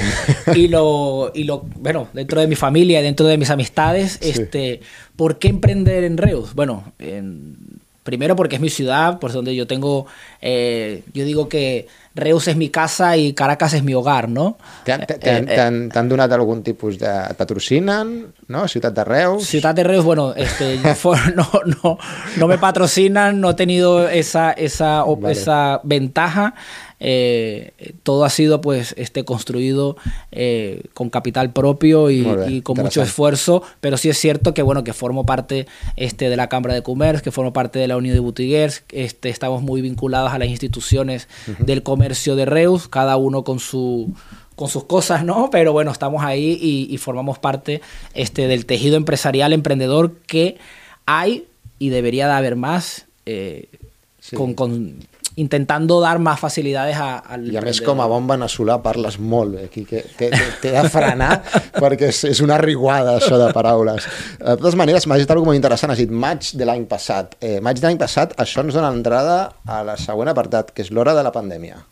y 0.55 0.69
lo, 0.69 1.33
y 1.35 1.45
lo, 1.45 1.63
bueno, 1.81 2.09
dentro 2.13 2.41
de 2.41 2.47
mi 2.47 2.55
familia 2.55 3.03
dentro 3.03 3.27
de 3.27 3.37
mis 3.39 3.51
amistades, 3.51 4.19
Sí. 4.21 4.31
este, 4.31 4.81
¿por 5.17 5.39
qué 5.39 5.49
emprender 5.49 6.05
en 6.05 6.17
Reus? 6.17 6.55
Bueno, 6.55 6.93
en- 6.99 7.81
primero 8.05 8.37
porque 8.37 8.57
es 8.57 8.61
mi 8.61 8.71
ciudad, 8.71 9.19
por 9.19 9.33
donde 9.33 9.57
yo 9.57 9.67
tengo, 9.67 10.07
eh, 10.41 11.03
yo 11.13 11.25
digo 11.25 11.49
que 11.49 11.89
Reus 12.15 12.47
es 12.47 12.55
mi 12.55 12.69
casa 12.69 13.17
y 13.17 13.33
Caracas 13.33 13.73
es 13.73 13.83
mi 13.83 13.95
hogar, 13.95 14.29
¿no? 14.29 14.57
T'han 14.85 15.03
Eh, 15.03 15.45
eh, 15.49 16.09
donat 16.09 16.31
algun 16.31 16.63
tipus 16.63 16.99
de... 16.99 17.09
et 17.31 17.37
patrocinen, 17.37 18.33
no? 18.47 18.69
Ciutat 18.69 18.95
de 18.95 19.05
Reus? 19.05 19.49
Ciudad 19.49 19.75
de 19.75 19.83
Reus, 19.83 20.05
bueno, 20.05 20.33
este, 20.37 20.79
no, 21.35 21.49
no, 21.65 21.99
no 22.37 22.47
me 22.47 22.59
patrocinan, 22.59 23.41
no 23.41 23.51
he 23.51 23.55
tenido 23.55 24.09
esa, 24.09 24.53
esa, 24.53 25.03
Vale. 25.03 25.33
esa 25.33 25.81
ventaja. 25.83 26.55
Eh, 27.07 27.73
todo 28.03 28.25
ha 28.25 28.31
sido 28.31 28.63
pues 28.63 28.95
este 28.97 29.27
construido 29.27 29.99
eh, 30.33 30.85
con 30.95 31.11
capital 31.11 31.53
propio 31.53 32.09
y, 32.11 32.23
Muy 32.23 32.37
bien, 32.37 32.51
y 32.55 32.63
con 32.63 32.79
mucho 32.79 33.03
esfuerzo, 33.03 33.63
pero 33.83 33.99
sí 33.99 34.09
es 34.09 34.17
cierto 34.17 34.55
que 34.55 34.63
bueno 34.63 34.85
que 34.85 34.95
formo 34.95 35.27
parte 35.27 35.67
este 35.97 36.31
de 36.31 36.37
la 36.39 36.49
Cámara 36.49 36.73
de 36.73 36.83
Comercio, 36.83 37.23
que 37.23 37.31
formo 37.31 37.53
parte 37.53 37.79
de 37.79 37.89
la 37.89 37.99
Unión 37.99 38.15
de 38.15 38.21
Botiguers, 38.21 38.85
este 38.91 39.29
estamos 39.29 39.61
muy 39.63 39.83
vinculados 39.83 40.33
a 40.33 40.39
las 40.39 40.49
instituciones 40.49 41.29
del 41.59 41.83
comercio 41.83 42.37
de 42.37 42.47
Reus, 42.47 42.89
cada 42.89 43.19
uno 43.19 43.45
con 43.45 43.59
su 43.61 44.11
con 44.57 44.69
sus 44.69 44.85
cosas, 44.85 45.25
¿no? 45.27 45.51
Pero 45.51 45.73
bueno, 45.75 45.91
estamos 45.91 46.25
ahí 46.25 46.57
y, 46.59 46.87
y 46.91 46.97
formamos 46.97 47.39
parte 47.39 47.83
este, 48.15 48.47
del 48.49 48.65
tejido 48.65 48.97
empresarial 48.97 49.53
emprendedor 49.53 50.15
que 50.27 50.57
hay 51.05 51.45
y 51.79 51.91
debería 51.91 52.29
de 52.29 52.33
haber 52.33 52.57
más, 52.57 53.05
eh, 53.27 53.67
Sí. 54.21 54.37
con, 54.37 54.55
con- 54.55 54.95
intentando 55.37 56.01
dar 56.01 56.19
más 56.19 56.41
facilidades 56.41 56.97
a, 56.97 57.19
al 57.19 57.47
I 57.51 57.59
a 57.59 57.63
més, 57.65 57.81
com 57.85 58.01
a 58.01 58.07
bon 58.11 58.27
veneçolà, 58.29 58.79
parles 58.85 59.19
molt 59.19 59.57
bé 59.57 59.65
aquí, 59.69 59.85
que 59.89 60.05
t'he 60.19 60.73
de 60.75 60.85
frenar 60.93 61.33
perquè 61.83 62.11
és, 62.13 62.25
és 62.31 62.43
una 62.45 62.59
riguada, 62.61 63.17
això 63.19 63.39
de 63.41 63.51
paraules. 63.55 64.07
De 64.39 64.57
totes 64.61 64.79
maneres, 64.79 65.09
m'has 65.11 65.25
dit 65.25 65.35
alguna 65.35 65.53
molt 65.53 65.61
interessant, 65.61 65.95
has 65.95 66.03
dit 66.03 66.13
maig 66.13 66.55
de 66.55 66.69
l'any 66.69 66.87
passat. 66.91 67.37
Eh, 67.41 67.59
maig 67.65 67.81
de 67.81 67.89
l'any 67.89 68.01
passat, 68.01 68.37
això 68.41 68.65
ens 68.65 68.77
dona 68.77 68.93
entrada 68.95 69.39
a 69.67 69.83
la 69.87 69.99
següent 70.01 70.31
apartat, 70.33 70.73
que 70.75 70.87
és 70.87 70.95
l'hora 70.95 71.17
de 71.17 71.27
la 71.27 71.35
pandèmia. 71.35 71.83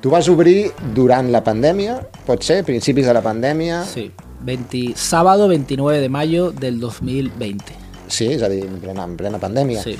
Tu 0.00 0.08
vas 0.08 0.26
obrir 0.32 0.72
durant 0.94 1.28
la 1.30 1.42
pandèmia, 1.44 1.98
pot 2.26 2.40
ser, 2.42 2.62
principis 2.64 3.04
de 3.06 3.12
la 3.12 3.20
pandèmia, 3.20 3.82
Sí, 3.84 4.10
20 4.42 4.94
sábado 4.96 5.48
29 5.48 6.00
de 6.00 6.08
mayo 6.08 6.50
del 6.52 6.80
2020. 6.80 7.74
sí, 8.08 8.26
és 8.32 8.42
a 8.42 8.48
dir, 8.48 8.64
en 8.64 8.78
plena, 8.80 9.04
en 9.04 9.16
plena 9.16 9.38
pandèmia. 9.38 9.82
Sí. 9.82 9.96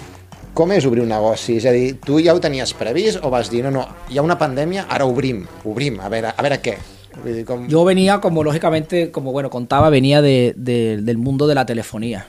Com 0.55 0.73
és 0.73 0.85
obrir 0.87 1.03
un 1.05 1.09
negoci? 1.13 1.59
És 1.59 1.67
a 1.67 1.71
dir, 1.71 2.01
tu 2.01 2.19
ja 2.19 2.33
ho 2.35 2.41
tenies 2.41 2.73
previst 2.75 3.21
o 3.23 3.31
vas 3.31 3.51
dir, 3.51 3.63
no, 3.63 3.71
no, 3.71 3.85
hi 4.11 4.19
ha 4.19 4.23
una 4.23 4.39
pandèmia, 4.39 4.87
ara 4.89 5.05
obrim, 5.07 5.45
obrim, 5.65 6.01
a 6.01 6.09
veure, 6.09 6.33
a 6.37 6.43
veure 6.43 6.59
què? 6.65 6.75
Dir, 7.25 7.45
com... 7.45 7.69
Yo 7.69 7.85
venía, 7.85 8.21
como 8.21 8.43
lógicamente, 8.43 9.11
como 9.13 9.33
bueno, 9.33 9.51
contaba, 9.51 9.91
venía 9.91 10.23
de, 10.23 10.55
de- 10.57 10.97
del 11.03 11.19
mundo 11.19 11.47
de 11.47 11.55
la 11.55 11.67
telefonía. 11.67 12.27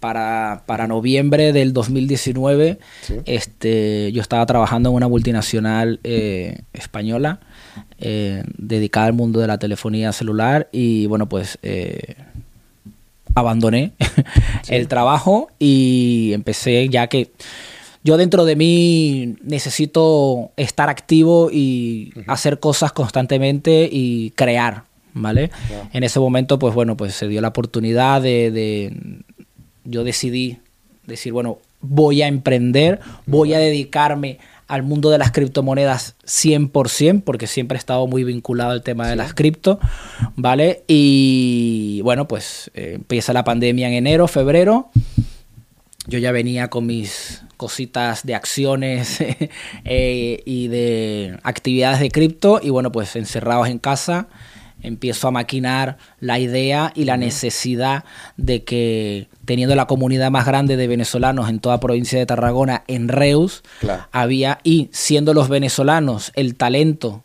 Para, 0.00 0.62
para 0.66 0.86
noviembre 0.86 1.52
del 1.52 1.72
2019, 1.72 2.78
Sí. 3.02 3.14
este, 3.24 4.12
yo 4.12 4.22
estaba 4.22 4.46
trabajando 4.46 4.90
en 4.90 4.94
una 4.94 5.08
multinacional 5.08 5.98
eh, 6.04 6.60
española 6.72 7.40
eh, 7.98 8.44
dedicada 8.56 9.06
al 9.06 9.12
mundo 9.14 9.40
de 9.40 9.48
la 9.48 9.58
telefonía 9.58 10.12
celular 10.12 10.68
y 10.70 11.06
bueno, 11.06 11.28
pues 11.28 11.58
eh, 11.62 12.14
abandoné 13.34 13.92
el 14.68 14.88
trabajo 14.88 15.48
y 15.58 16.30
empecé 16.32 16.88
ya 16.88 17.06
que 17.08 17.32
yo 18.04 18.16
dentro 18.16 18.44
de 18.44 18.54
mí 18.56 19.34
necesito 19.42 20.52
estar 20.56 20.88
activo 20.88 21.50
y 21.52 22.12
hacer 22.28 22.60
cosas 22.60 22.92
constantemente 22.92 23.88
y 23.90 24.30
crear, 24.30 24.84
¿vale? 25.12 25.50
En 25.92 26.04
ese 26.04 26.20
momento, 26.20 26.58
pues 26.60 26.74
bueno, 26.74 26.96
pues 26.96 27.14
se 27.14 27.26
dio 27.28 27.40
la 27.40 27.48
oportunidad 27.48 28.22
de, 28.22 28.50
de- 28.52 28.96
yo 29.88 30.04
decidí 30.04 30.58
decir, 31.06 31.32
bueno, 31.32 31.58
voy 31.80 32.22
a 32.22 32.28
emprender, 32.28 33.00
voy 33.26 33.54
a 33.54 33.58
dedicarme 33.58 34.38
al 34.66 34.82
mundo 34.82 35.08
de 35.10 35.18
las 35.18 35.32
criptomonedas 35.32 36.14
100%, 36.26 37.22
porque 37.24 37.46
siempre 37.46 37.76
he 37.76 37.78
estado 37.80 38.06
muy 38.06 38.22
vinculado 38.22 38.72
al 38.72 38.82
tema 38.82 39.08
de 39.08 39.16
las 39.16 39.32
cripto, 39.32 39.80
¿vale? 40.36 40.84
Y 40.86 42.00
bueno, 42.02 42.28
pues 42.28 42.70
eh, 42.74 42.92
empieza 42.96 43.32
la 43.32 43.44
pandemia 43.44 43.88
en 43.88 43.94
enero, 43.94 44.28
febrero, 44.28 44.90
yo 46.06 46.18
ya 46.18 46.32
venía 46.32 46.68
con 46.68 46.86
mis 46.86 47.42
cositas 47.56 48.24
de 48.24 48.34
acciones 48.34 49.20
eh, 49.84 50.42
y 50.44 50.68
de 50.68 51.38
actividades 51.42 52.00
de 52.00 52.10
cripto 52.10 52.60
y 52.62 52.70
bueno, 52.70 52.92
pues 52.92 53.16
encerrados 53.16 53.68
en 53.68 53.78
casa 53.78 54.28
empiezo 54.82 55.28
a 55.28 55.30
maquinar 55.30 55.98
la 56.20 56.38
idea 56.38 56.92
y 56.94 57.04
la 57.04 57.16
necesidad 57.16 58.04
de 58.36 58.64
que 58.64 59.28
teniendo 59.44 59.74
la 59.74 59.86
comunidad 59.86 60.30
más 60.30 60.46
grande 60.46 60.76
de 60.76 60.86
venezolanos 60.86 61.48
en 61.48 61.58
toda 61.60 61.80
provincia 61.80 62.18
de 62.18 62.26
Tarragona, 62.26 62.84
en 62.86 63.08
Reus, 63.08 63.62
Claro. 63.80 64.06
había 64.12 64.58
y 64.62 64.88
siendo 64.92 65.34
los 65.34 65.48
venezolanos 65.48 66.32
el 66.34 66.54
talento 66.54 67.24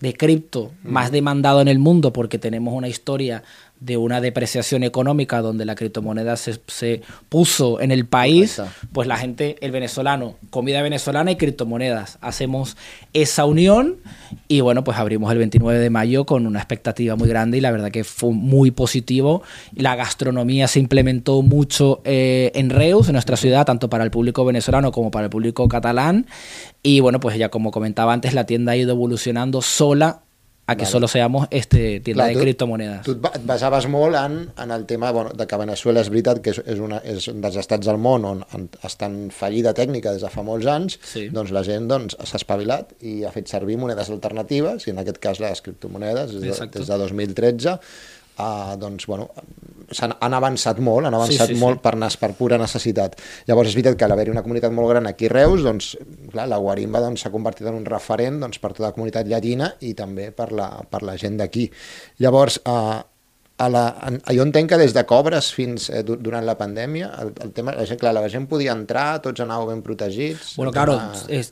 de 0.00 0.14
cripto 0.14 0.70
más 0.84 1.10
demandado 1.10 1.60
en 1.60 1.66
el 1.68 1.78
mundo 1.80 2.12
porque 2.12 2.38
tenemos 2.38 2.72
una 2.72 2.86
historia 2.88 3.42
de 3.80 3.96
una 3.96 4.20
depreciación 4.20 4.82
económica 4.82 5.40
donde 5.40 5.64
la 5.64 5.74
criptomoneda 5.74 6.36
se, 6.36 6.60
se 6.66 7.02
puso 7.28 7.80
en 7.80 7.90
el 7.90 8.06
país, 8.06 8.56
Correcto. 8.56 8.88
pues 8.92 9.08
la 9.08 9.16
gente, 9.16 9.56
el 9.60 9.70
venezolano, 9.70 10.36
comida 10.50 10.82
venezolana 10.82 11.30
y 11.30 11.36
criptomonedas. 11.36 12.18
Hacemos 12.20 12.76
esa 13.12 13.44
unión 13.44 13.96
y 14.48 14.60
bueno, 14.60 14.82
pues 14.84 14.98
abrimos 14.98 15.30
el 15.30 15.38
29 15.38 15.78
de 15.78 15.90
mayo 15.90 16.26
con 16.26 16.46
una 16.46 16.58
expectativa 16.58 17.14
muy 17.16 17.28
grande 17.28 17.58
y 17.58 17.60
la 17.60 17.70
verdad 17.70 17.90
que 17.90 18.04
fue 18.04 18.32
muy 18.32 18.70
positivo. 18.70 19.42
La 19.74 19.94
gastronomía 19.94 20.66
se 20.66 20.80
implementó 20.80 21.42
mucho 21.42 22.00
eh, 22.04 22.50
en 22.54 22.70
Reus, 22.70 23.08
en 23.08 23.12
nuestra 23.12 23.36
ciudad, 23.36 23.64
tanto 23.64 23.88
para 23.88 24.04
el 24.04 24.10
público 24.10 24.44
venezolano 24.44 24.90
como 24.90 25.10
para 25.10 25.26
el 25.26 25.30
público 25.30 25.68
catalán. 25.68 26.26
Y 26.82 27.00
bueno, 27.00 27.20
pues 27.20 27.36
ya 27.38 27.48
como 27.48 27.70
comentaba 27.70 28.12
antes, 28.12 28.34
la 28.34 28.44
tienda 28.46 28.72
ha 28.72 28.76
ido 28.76 28.92
evolucionando 28.92 29.62
sola 29.62 30.22
a 30.68 30.76
que 30.76 30.82
Vale. 30.84 30.92
solo 30.92 31.08
seamos 31.08 31.48
este, 31.50 32.00
tienda 32.00 32.24
Clar, 32.24 32.28
de 32.28 32.34
tu- 32.34 32.40
criptomonedas. 32.44 33.02
Tu 33.06 33.12
et 33.16 33.20
ba- 33.24 33.32
et 33.34 33.44
basaves 33.48 33.86
molt 33.88 34.14
en, 34.20 34.34
en 34.62 34.70
el 34.70 34.84
tema 34.84 35.10
bueno, 35.16 35.30
de 35.32 35.46
que 35.48 35.56
Venezuela 35.56 36.02
és 36.04 36.10
veritat 36.12 36.42
que 36.44 36.52
és, 36.52 36.60
és, 36.66 36.78
una, 36.84 36.98
és 37.08 37.24
un 37.32 37.40
dels 37.40 37.56
estats 37.56 37.88
del 37.88 37.96
món 37.96 38.26
on, 38.28 38.42
en 39.08 39.16
fallida 39.32 39.72
tècnica 39.72 40.12
des 40.12 40.20
de 40.22 40.28
fa 40.28 40.44
molts 40.44 40.66
anys, 40.68 40.98
Sí. 41.08 41.28
doncs 41.32 41.50
la 41.56 41.62
gent 41.64 41.88
doncs, 41.88 42.18
s'ha 42.22 42.36
espavilat 42.36 42.92
i 43.00 43.22
ha 43.24 43.32
fet 43.32 43.48
servir 43.48 43.78
monedes 43.80 44.10
alternatives, 44.12 44.84
i 44.86 44.90
en 44.92 44.98
aquest 45.00 45.18
cas 45.24 45.40
les 45.40 45.62
criptomonedes, 45.64 46.32
des 46.36 46.42
de, 46.42 46.48
Exacte. 46.52 46.78
des 46.84 46.86
de 46.92 46.98
2013, 46.98 47.78
Uh, 48.38 48.76
doncs, 48.78 49.06
bueno, 49.10 49.24
s'han, 49.90 50.12
han 50.22 50.34
avançat 50.36 50.78
molt, 50.78 51.08
han 51.08 51.14
avançat 51.18 51.48
sí, 51.50 51.56
sí. 51.56 51.60
molt 51.60 51.80
per, 51.82 51.96
nes- 51.98 52.16
per 52.20 52.28
pura 52.38 52.54
necessitat. 52.60 53.16
Llavors 53.48 53.72
és 53.72 53.74
veritat 53.74 53.96
que 53.98 54.06
a 54.06 54.08
l'haver-hi 54.12 54.30
una 54.30 54.44
comunitat 54.46 54.70
molt 54.76 54.92
gran 54.92 55.08
aquí 55.10 55.26
a 55.26 55.32
Reus, 55.32 55.64
doncs, 55.66 55.88
clar, 56.30 56.46
la 56.46 56.60
Guarimba 56.62 57.00
doncs, 57.02 57.24
s'ha 57.26 57.32
convertit 57.34 57.66
en 57.66 57.74
un 57.80 57.86
referent 57.88 58.38
doncs, 58.44 58.60
per 58.62 58.70
tota 58.76 58.86
la 58.88 58.92
comunitat 58.94 59.26
llatina 59.26 59.72
i 59.82 59.94
també 59.98 60.30
per 60.30 60.52
la, 60.54 60.68
per 60.86 61.02
la 61.02 61.16
gent 61.18 61.40
d'aquí. 61.42 61.66
Llavors, 62.22 62.60
uh, 62.68 63.00
a 63.58 63.66
la, 63.74 63.84
en, 64.06 64.20
jo 64.36 64.44
entenc 64.46 64.70
que 64.70 64.78
des 64.78 64.92
de 64.94 65.02
cobres 65.10 65.48
fins 65.50 65.88
eh, 65.90 66.04
du- 66.06 66.14
durant 66.22 66.44
la 66.46 66.54
pandèmia, 66.54 67.08
el, 67.24 67.32
el 67.42 67.50
tema, 67.56 67.72
la 67.74 67.88
gent, 67.90 67.98
clar, 67.98 68.12
la 68.14 68.28
gent 68.30 68.46
podia 68.46 68.70
entrar, 68.78 69.16
tots 69.24 69.42
anàveu 69.42 69.72
ben 69.72 69.82
protegits. 69.82 70.52
Bueno, 70.60 70.70
claro, 70.70 70.94
tema- 70.94 71.26
es- 71.40 71.50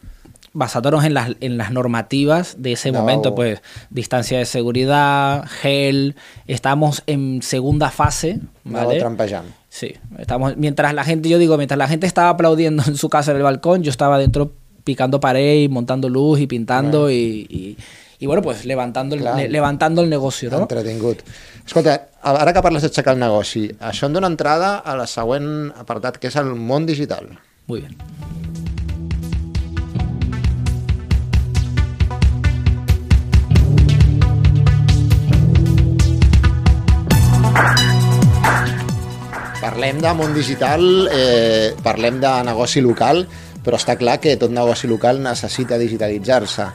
basándonos 0.57 1.05
en 1.05 1.13
las, 1.13 1.37
en 1.41 1.59
las 1.59 1.71
normativas 1.71 2.57
de 2.59 2.73
ese 2.73 2.91
No. 2.91 3.01
momento, 3.01 3.35
pues 3.35 3.61
distancia 3.91 4.39
de 4.39 4.47
seguridad, 4.47 5.45
gel, 5.61 6.17
estamos 6.47 7.03
en 7.07 7.43
segunda 7.43 7.91
fase, 7.91 8.41
¿vale? 8.65 8.99
trampejant. 8.99 9.47
Sí, 9.69 9.93
estamos, 10.19 10.57
mientras 10.57 10.95
la 10.95 11.05
gente, 11.05 11.29
yo 11.29 11.39
digo, 11.39 11.59
mientras 11.59 11.77
la 11.77 11.87
gente 11.89 12.07
estaba 12.07 12.31
aplaudiendo 12.31 12.83
en 12.87 12.97
su 12.97 13.11
casa 13.11 13.33
en 13.33 13.37
el 13.37 13.43
balcón, 13.43 13.83
yo 13.83 13.91
estaba 13.91 14.19
dentro 14.19 14.53
picando 14.85 15.21
pared 15.21 15.63
y 15.65 15.69
montando 15.69 16.09
luz 16.09 16.41
y 16.41 16.47
pintando 16.47 17.11
y, 17.11 17.77
y, 18.19 18.27
bueno, 18.27 18.41
pues 18.41 18.65
levantando 18.65 19.15
el, 19.15 19.21
Clar. 19.21 19.37
le- 19.37 19.49
levantando 19.51 20.01
el 20.03 20.09
negocio, 20.09 20.49
¿no? 20.51 20.61
Entretingut. 20.61 21.19
Escolta, 21.67 22.09
ara 22.23 22.53
que 22.55 22.63
parles 22.63 22.81
d'aixecar 22.87 23.13
el 23.15 23.21
negoci, 23.21 23.67
això 23.83 24.07
em 24.09 24.15
dona 24.17 24.31
entrada 24.33 24.79
a 24.79 24.97
la 24.97 25.05
següent 25.11 25.73
apartat, 25.77 26.17
que 26.17 26.31
és 26.33 26.37
el 26.41 26.55
món 26.55 26.87
digital. 26.87 27.29
Muy 27.67 27.81
bien. 27.83 28.56
Parlem 39.61 40.01
de 40.03 40.13
món 40.17 40.35
digital, 40.37 40.83
eh, 41.13 41.75
parlem 41.83 42.21
de 42.21 42.31
negoci 42.45 42.83
local, 42.85 43.25
però 43.65 43.79
està 43.81 43.97
clar 43.99 44.19
que 44.23 44.37
tot 44.39 44.53
negoci 44.55 44.87
local 44.87 45.19
necessita 45.23 45.79
digitalitzar-se. 45.81 46.67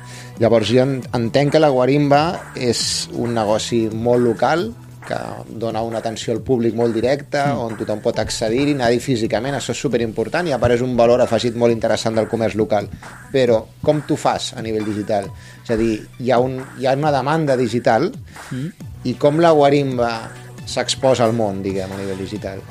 Llavors 0.41 0.71
jo 0.73 0.83
entenc 0.83 1.53
que 1.53 1.61
la 1.61 1.69
Guarimba 1.71 2.23
és 2.55 3.07
un 3.13 3.35
negoci 3.37 3.85
molt 3.93 4.25
local, 4.25 4.71
que 5.01 5.17
dona 5.57 5.81
una 5.81 5.97
atenció 5.97 6.33
al 6.33 6.41
públic 6.45 6.75
molt 6.77 6.93
directa, 6.93 7.47
mm. 7.53 7.63
on 7.63 7.77
tothom 7.79 8.03
pot 8.03 8.19
accedir-hi, 8.21 8.75
anar-hi 8.77 8.99
físicament, 9.01 9.55
això 9.57 9.73
és 9.73 9.81
superimportant 9.81 10.47
i 10.47 10.53
apareix 10.53 10.83
un 10.85 10.93
valor 10.97 11.23
afegit 11.23 11.57
molt 11.57 11.73
interessant 11.73 12.17
del 12.17 12.29
comerç 12.31 12.57
local. 12.59 12.89
Però 13.33 13.63
com 13.81 14.03
tu 14.07 14.17
fas 14.19 14.51
a 14.53 14.61
nivell 14.61 14.85
digital? 14.85 15.31
És 15.63 15.73
a 15.73 15.79
dir, 15.79 15.95
hi 16.19 16.31
ha, 16.31 16.39
un, 16.43 16.59
hi 16.77 16.85
ha 16.85 16.95
una 16.97 17.13
demanda 17.13 17.57
digital 17.57 18.11
mm. 18.11 18.69
i 19.09 19.17
com 19.17 19.41
la 19.41 19.55
Guarimba 19.57 20.11
s'exposa 20.71 21.25
al 21.27 21.33
món, 21.33 21.61
diguem, 21.63 21.91
a 21.91 21.97
nivell 21.99 22.17
digital? 22.17 22.61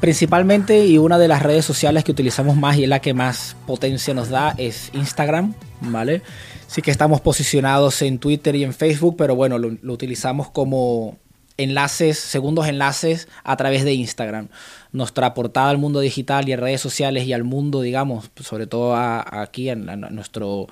Principalmente 0.00 0.84
y 0.84 0.98
una 0.98 1.18
de 1.18 1.28
las 1.28 1.42
redes 1.42 1.64
sociales 1.64 2.02
que 2.02 2.10
utilizamos 2.10 2.56
más 2.56 2.76
y 2.76 2.84
es 2.84 2.88
la 2.88 3.00
que 3.00 3.14
más 3.14 3.54
potencia 3.66 4.14
nos 4.14 4.30
da 4.30 4.54
es 4.58 4.90
Instagram, 4.94 5.54
¿vale? 5.80 6.22
Sí 6.66 6.82
que 6.82 6.90
estamos 6.90 7.20
posicionados 7.20 8.02
en 8.02 8.18
Twitter 8.18 8.56
y 8.56 8.64
en 8.64 8.74
Facebook, 8.74 9.14
pero 9.16 9.36
bueno, 9.36 9.58
lo, 9.58 9.70
lo 9.80 9.92
utilizamos 9.92 10.50
como 10.50 11.18
enlaces, 11.56 12.18
segundos 12.18 12.66
enlaces 12.66 13.28
a 13.44 13.56
través 13.56 13.84
de 13.84 13.94
Instagram. 13.94 14.48
Nuestra 14.92 15.34
portada 15.34 15.70
al 15.70 15.78
mundo 15.78 16.00
digital 16.00 16.48
y 16.48 16.52
en 16.52 16.60
redes 16.60 16.80
sociales 16.80 17.26
y 17.26 17.32
al 17.32 17.44
mundo, 17.44 17.80
digamos, 17.80 18.30
sobre 18.40 18.66
todo 18.66 18.94
aquí 18.96 19.70
en, 19.70 19.86
nuestro 20.10 20.66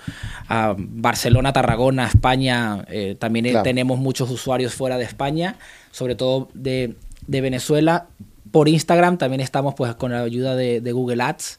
Barcelona, 0.48 1.52
Tarragona, 1.52 2.06
España, 2.06 2.84
eh, 2.88 3.16
también 3.18 3.62
tenemos 3.62 3.98
muchos 3.98 4.30
usuarios 4.30 4.74
fuera 4.74 4.98
de 4.98 5.04
España, 5.04 5.56
sobre 5.90 6.14
todo 6.14 6.48
de, 6.54 6.96
de 7.26 7.40
Venezuela 7.40 8.08
por 8.50 8.68
Instagram 8.68 9.18
también 9.18 9.40
estamos 9.40 9.74
pues 9.74 9.94
con 9.94 10.12
la 10.12 10.20
ayuda 10.20 10.56
de, 10.56 10.92
Google 10.92 11.22
Ads, 11.22 11.58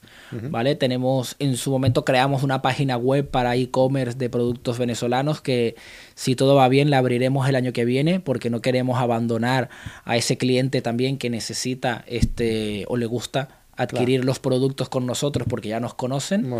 ¿vale? 0.49 0.75
Tenemos, 0.75 1.35
en 1.39 1.55
su 1.55 1.71
momento 1.71 2.03
creamos 2.03 2.43
una 2.43 2.61
página 2.61 2.97
web 2.97 3.29
para 3.29 3.55
e-commerce 3.55 4.17
de 4.17 4.29
productos 4.29 4.77
venezolanos 4.77 5.41
que 5.41 5.75
si 6.15 6.35
todo 6.35 6.55
va 6.55 6.67
bien 6.67 6.89
la 6.89 6.97
abriremos 6.97 7.47
el 7.47 7.55
año 7.55 7.73
que 7.73 7.85
viene 7.85 8.19
porque 8.19 8.49
no 8.49 8.61
queremos 8.61 8.99
abandonar 8.99 9.69
a 10.03 10.17
ese 10.17 10.37
cliente 10.37 10.81
también 10.81 11.17
que 11.17 11.29
necesita 11.29 12.03
este 12.07 12.85
o 12.87 12.97
le 12.97 13.05
gusta 13.05 13.61
adquirir 13.77 14.23
los 14.25 14.39
productos 14.39 14.89
con 14.89 15.05
nosotros 15.05 15.47
porque 15.49 15.69
ya 15.69 15.79
nos 15.79 15.93
conocen. 15.93 16.53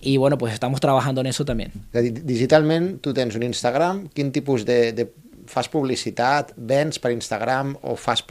Y 0.00 0.18
bueno, 0.18 0.38
pues 0.38 0.52
estamos 0.52 0.80
trabajando 0.80 1.20
en 1.20 1.26
eso 1.26 1.44
también. 1.44 1.72
Digitalmente, 1.92 2.98
tú 3.00 3.12
tienes 3.12 3.34
un 3.34 3.42
Instagram, 3.42 4.08
¿qué 4.08 4.24
tipos 4.24 4.64
de, 4.64 4.92
de 4.92 5.12
fas 5.50 5.68
publicitat, 5.68 6.52
vens 6.56 7.00
per 7.02 7.10
Instagram 7.12 7.74
o 7.82 7.96
fas... 7.96 8.22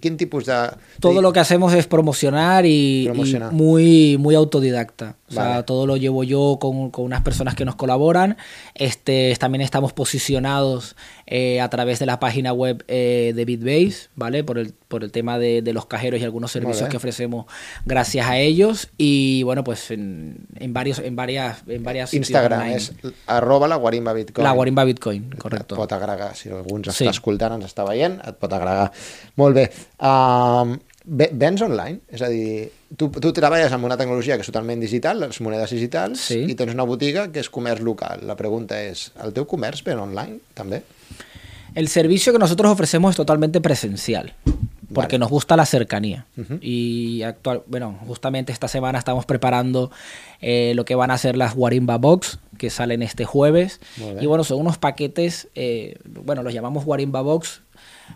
¿Qué 0.00 0.10
tipos 0.12 0.46
de...? 0.46 0.70
Todo 1.00 1.20
lo 1.20 1.32
que 1.32 1.40
hacemos 1.40 1.74
es 1.74 1.86
promocionar 1.86 2.64
y, 2.66 3.06
promocionar. 3.06 3.52
y 3.52 3.56
muy, 3.56 4.16
muy 4.18 4.34
autodidacta. 4.36 5.16
O 5.30 5.34
vale. 5.34 5.52
sea, 5.54 5.62
todo 5.64 5.86
lo 5.86 5.96
llevo 5.96 6.22
yo 6.22 6.58
con, 6.60 6.90
con, 6.90 7.04
unas 7.04 7.22
personas 7.22 7.54
que 7.56 7.64
nos 7.64 7.74
colaboran. 7.74 8.36
Este, 8.74 9.34
también 9.38 9.62
estamos 9.62 9.92
posicionados 9.92 10.94
eh, 11.30 11.60
a 11.60 11.68
través 11.68 11.98
de 11.98 12.06
la 12.06 12.18
página 12.18 12.52
web 12.52 12.82
eh, 12.88 13.32
de 13.36 13.44
Bitbase, 13.44 14.08
¿vale? 14.16 14.42
Por 14.42 14.58
el, 14.58 14.72
por 14.88 15.04
el 15.04 15.12
tema 15.12 15.38
de, 15.38 15.60
de 15.60 15.72
los 15.74 15.86
cajeros 15.86 16.20
y 16.20 16.24
algunos 16.24 16.50
servicios 16.50 16.88
que 16.88 16.96
ofrecemos 16.96 17.46
gracias 17.84 18.26
a 18.26 18.38
ellos. 18.38 18.88
Y 18.96 19.42
bueno, 19.42 19.62
pues 19.62 19.90
en, 19.90 20.38
en 20.56 20.72
varios, 20.72 20.98
en 20.98 21.14
varias, 21.14 21.62
en 21.66 21.84
varias 21.84 22.14
Instagram 22.14 22.68
es 22.68 22.92
arroba 23.26 23.68
la 23.68 23.76
guarimba 23.76 24.14
bitcoin. 24.14 24.42
La 24.42 24.52
guarimba 24.52 24.84
bitcoin, 24.84 25.30
correcto. 25.38 25.74
Et 25.74 25.78
pot 25.78 25.92
agregar, 25.92 26.34
si 26.34 26.48
algú 26.48 26.78
ens 26.80 26.88
sí. 26.94 27.04
està 27.04 27.12
escoltant, 27.12 27.58
ens 27.58 27.68
està 27.68 27.84
veient, 27.84 28.16
et 28.24 28.40
pot 28.40 28.52
agregar. 28.56 28.88
Molt 29.36 29.60
bé. 29.60 29.68
Um, 30.00 30.78
vens 31.04 31.62
online? 31.62 32.00
És 32.08 32.24
a 32.24 32.32
dir, 32.32 32.70
tu, 32.96 33.08
tu 33.10 33.32
treballes 33.36 33.72
amb 33.74 33.84
una 33.84 33.98
tecnologia 34.00 34.36
que 34.36 34.46
és 34.46 34.50
totalment 34.50 34.80
digital, 34.80 35.20
les 35.26 35.40
monedes 35.44 35.74
digitals, 35.74 36.28
sí. 36.30 36.44
i 36.48 36.56
tens 36.58 36.72
una 36.74 36.86
botiga 36.88 37.28
que 37.32 37.42
és 37.42 37.50
comerç 37.52 37.84
local. 37.84 38.24
La 38.28 38.38
pregunta 38.38 38.80
és, 38.80 39.10
el 39.24 39.34
teu 39.36 39.48
comerç 39.50 39.84
ven 39.86 40.00
online 40.00 40.40
també? 40.58 40.82
El 41.74 41.88
servicio 41.88 42.32
que 42.32 42.38
nosotros 42.38 42.72
ofrecemos 42.72 43.10
es 43.10 43.16
totalmente 43.16 43.60
presencial, 43.60 44.32
porque 44.94 45.16
vale. 45.16 45.18
nos 45.18 45.30
gusta 45.30 45.56
la 45.56 45.66
cercanía. 45.66 46.26
Uh 46.36 46.42
-huh. 46.42 46.58
Y 46.62 47.22
actual, 47.22 47.62
bueno, 47.66 47.98
justamente 48.06 48.52
esta 48.52 48.68
semana 48.68 48.98
estamos 48.98 49.26
preparando 49.26 49.90
eh, 50.40 50.72
lo 50.74 50.84
que 50.84 50.94
van 50.94 51.10
a 51.10 51.18
ser 51.18 51.36
las 51.36 51.54
Warimba 51.54 51.98
Box, 51.98 52.38
que 52.56 52.70
salen 52.70 53.02
este 53.02 53.24
jueves. 53.24 53.80
Y 54.20 54.26
bueno, 54.26 54.44
son 54.44 54.60
unos 54.60 54.78
paquetes, 54.78 55.48
eh, 55.54 55.98
bueno, 56.04 56.42
los 56.42 56.52
llamamos 56.52 56.84
Warimba 56.84 57.20
Box, 57.20 57.60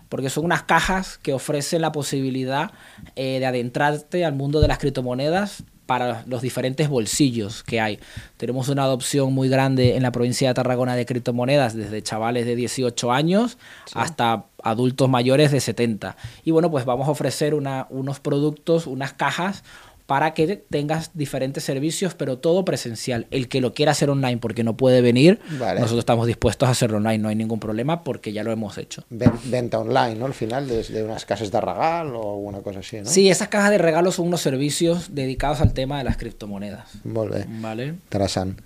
porque 0.08 0.30
son 0.30 0.44
unas 0.44 0.62
cajas 0.62 1.18
que 1.18 1.32
ofrecen 1.32 1.82
la 1.82 1.92
posibilidad 1.92 2.72
eh, 3.16 3.38
de 3.38 3.46
adentrarte 3.46 4.24
al 4.24 4.34
mundo 4.34 4.60
de 4.60 4.68
las 4.68 4.78
criptomonedas 4.78 5.64
para 5.86 6.24
los 6.26 6.42
diferentes 6.42 6.88
bolsillos 6.88 7.62
que 7.62 7.80
hay. 7.80 7.98
Tenemos 8.36 8.68
una 8.68 8.84
adopción 8.84 9.34
muy 9.34 9.48
grande 9.48 9.96
en 9.96 10.02
la 10.02 10.12
provincia 10.12 10.48
de 10.48 10.54
Tarragona 10.54 10.94
de 10.94 11.04
criptomonedas, 11.04 11.74
desde 11.74 12.02
chavales 12.02 12.46
de 12.46 12.56
18 12.56 13.12
años 13.12 13.58
sí. 13.86 13.92
hasta 13.94 14.46
adultos 14.62 15.08
mayores 15.08 15.50
de 15.50 15.60
70. 15.60 16.16
Y 16.44 16.50
bueno, 16.50 16.70
pues 16.70 16.84
vamos 16.84 17.08
a 17.08 17.10
ofrecer 17.10 17.54
una, 17.54 17.86
unos 17.90 18.20
productos, 18.20 18.86
unas 18.86 19.12
cajas 19.12 19.64
para 20.06 20.34
que 20.34 20.64
tengas 20.68 21.10
diferentes 21.14 21.64
servicios, 21.64 22.14
pero 22.14 22.38
todo 22.38 22.64
presencial. 22.64 23.26
El 23.30 23.48
que 23.48 23.60
lo 23.60 23.74
quiera 23.74 23.92
hacer 23.92 24.10
online 24.10 24.38
porque 24.38 24.64
no 24.64 24.76
puede 24.76 25.00
venir, 25.00 25.40
vale. 25.58 25.80
nosotros 25.80 26.00
estamos 26.00 26.26
dispuestos 26.26 26.68
a 26.68 26.72
hacerlo 26.72 26.98
online, 26.98 27.18
no 27.18 27.28
hay 27.28 27.36
ningún 27.36 27.60
problema 27.60 28.04
porque 28.04 28.32
ya 28.32 28.42
lo 28.44 28.52
hemos 28.52 28.78
hecho. 28.78 29.04
Venta 29.08 29.78
online, 29.78 30.16
¿no? 30.16 30.26
Al 30.26 30.34
final, 30.34 30.68
de 30.68 31.02
unas 31.04 31.24
casas 31.24 31.50
de 31.50 31.60
regalo 31.60 32.20
o 32.20 32.34
alguna 32.36 32.60
cosa 32.60 32.80
así, 32.80 32.98
¿no? 32.98 33.06
Sí, 33.06 33.30
esas 33.30 33.48
cajas 33.48 33.70
de 33.70 33.78
regalo 33.78 34.12
son 34.12 34.26
unos 34.26 34.40
servicios 34.40 35.14
dedicados 35.14 35.60
al 35.60 35.72
tema 35.72 35.98
de 35.98 36.04
las 36.04 36.16
criptomonedas. 36.16 36.88
Molt 37.04 37.32
bé. 37.32 37.46
Vale. 37.60 37.86
Interessant. 37.86 38.60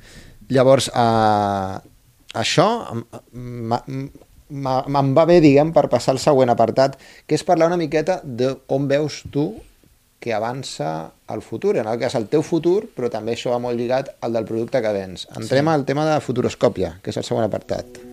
Llavors, 0.49 0.89
uh, 0.95 1.83
això 2.39 2.69
me'n 4.49 5.15
va 5.17 5.25
bé, 5.27 5.41
diguem, 5.43 5.73
per 5.75 5.89
passar 5.91 6.15
al 6.15 6.21
següent 6.23 6.53
apartat, 6.53 6.99
que 7.27 7.35
és 7.35 7.45
parlar 7.47 7.67
una 7.73 7.81
miqueta 7.81 8.21
d'on 8.23 8.87
veus 8.91 9.25
tu 9.35 9.49
que 10.21 10.33
avança 10.35 11.13
al 11.27 11.43
futur, 11.43 11.77
en 11.77 11.87
el 11.91 12.01
cas 12.01 12.17
el 12.19 12.29
teu 12.33 12.43
futur, 12.47 12.89
però 12.97 13.11
també 13.13 13.37
això 13.37 13.53
va 13.55 13.63
molt 13.63 13.79
lligat 13.79 14.15
al 14.25 14.37
del 14.37 14.49
producte 14.49 14.83
que 14.83 14.97
vens. 14.97 15.29
Entrem 15.37 15.69
sí. 15.69 15.75
al 15.75 15.87
tema 15.89 16.09
de 16.09 16.21
futuroscòpia, 16.25 16.99
que 17.03 17.13
és 17.15 17.21
el 17.21 17.27
segon 17.29 17.47
apartat. 17.47 18.06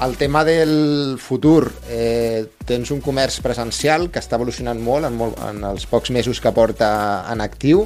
El 0.00 0.16
tema 0.16 0.44
del 0.44 1.18
futur, 1.20 1.70
eh, 1.86 2.46
tens 2.64 2.88
un 2.90 3.02
comerç 3.04 3.42
presencial 3.44 4.06
que 4.08 4.22
està 4.22 4.38
evolucionant 4.38 4.78
molt 4.80 5.04
en, 5.04 5.12
molt 5.12 5.36
en 5.44 5.58
els 5.68 5.84
pocs 5.90 6.08
mesos 6.16 6.38
que 6.40 6.52
porta 6.56 6.88
en 7.28 7.42
actiu. 7.44 7.82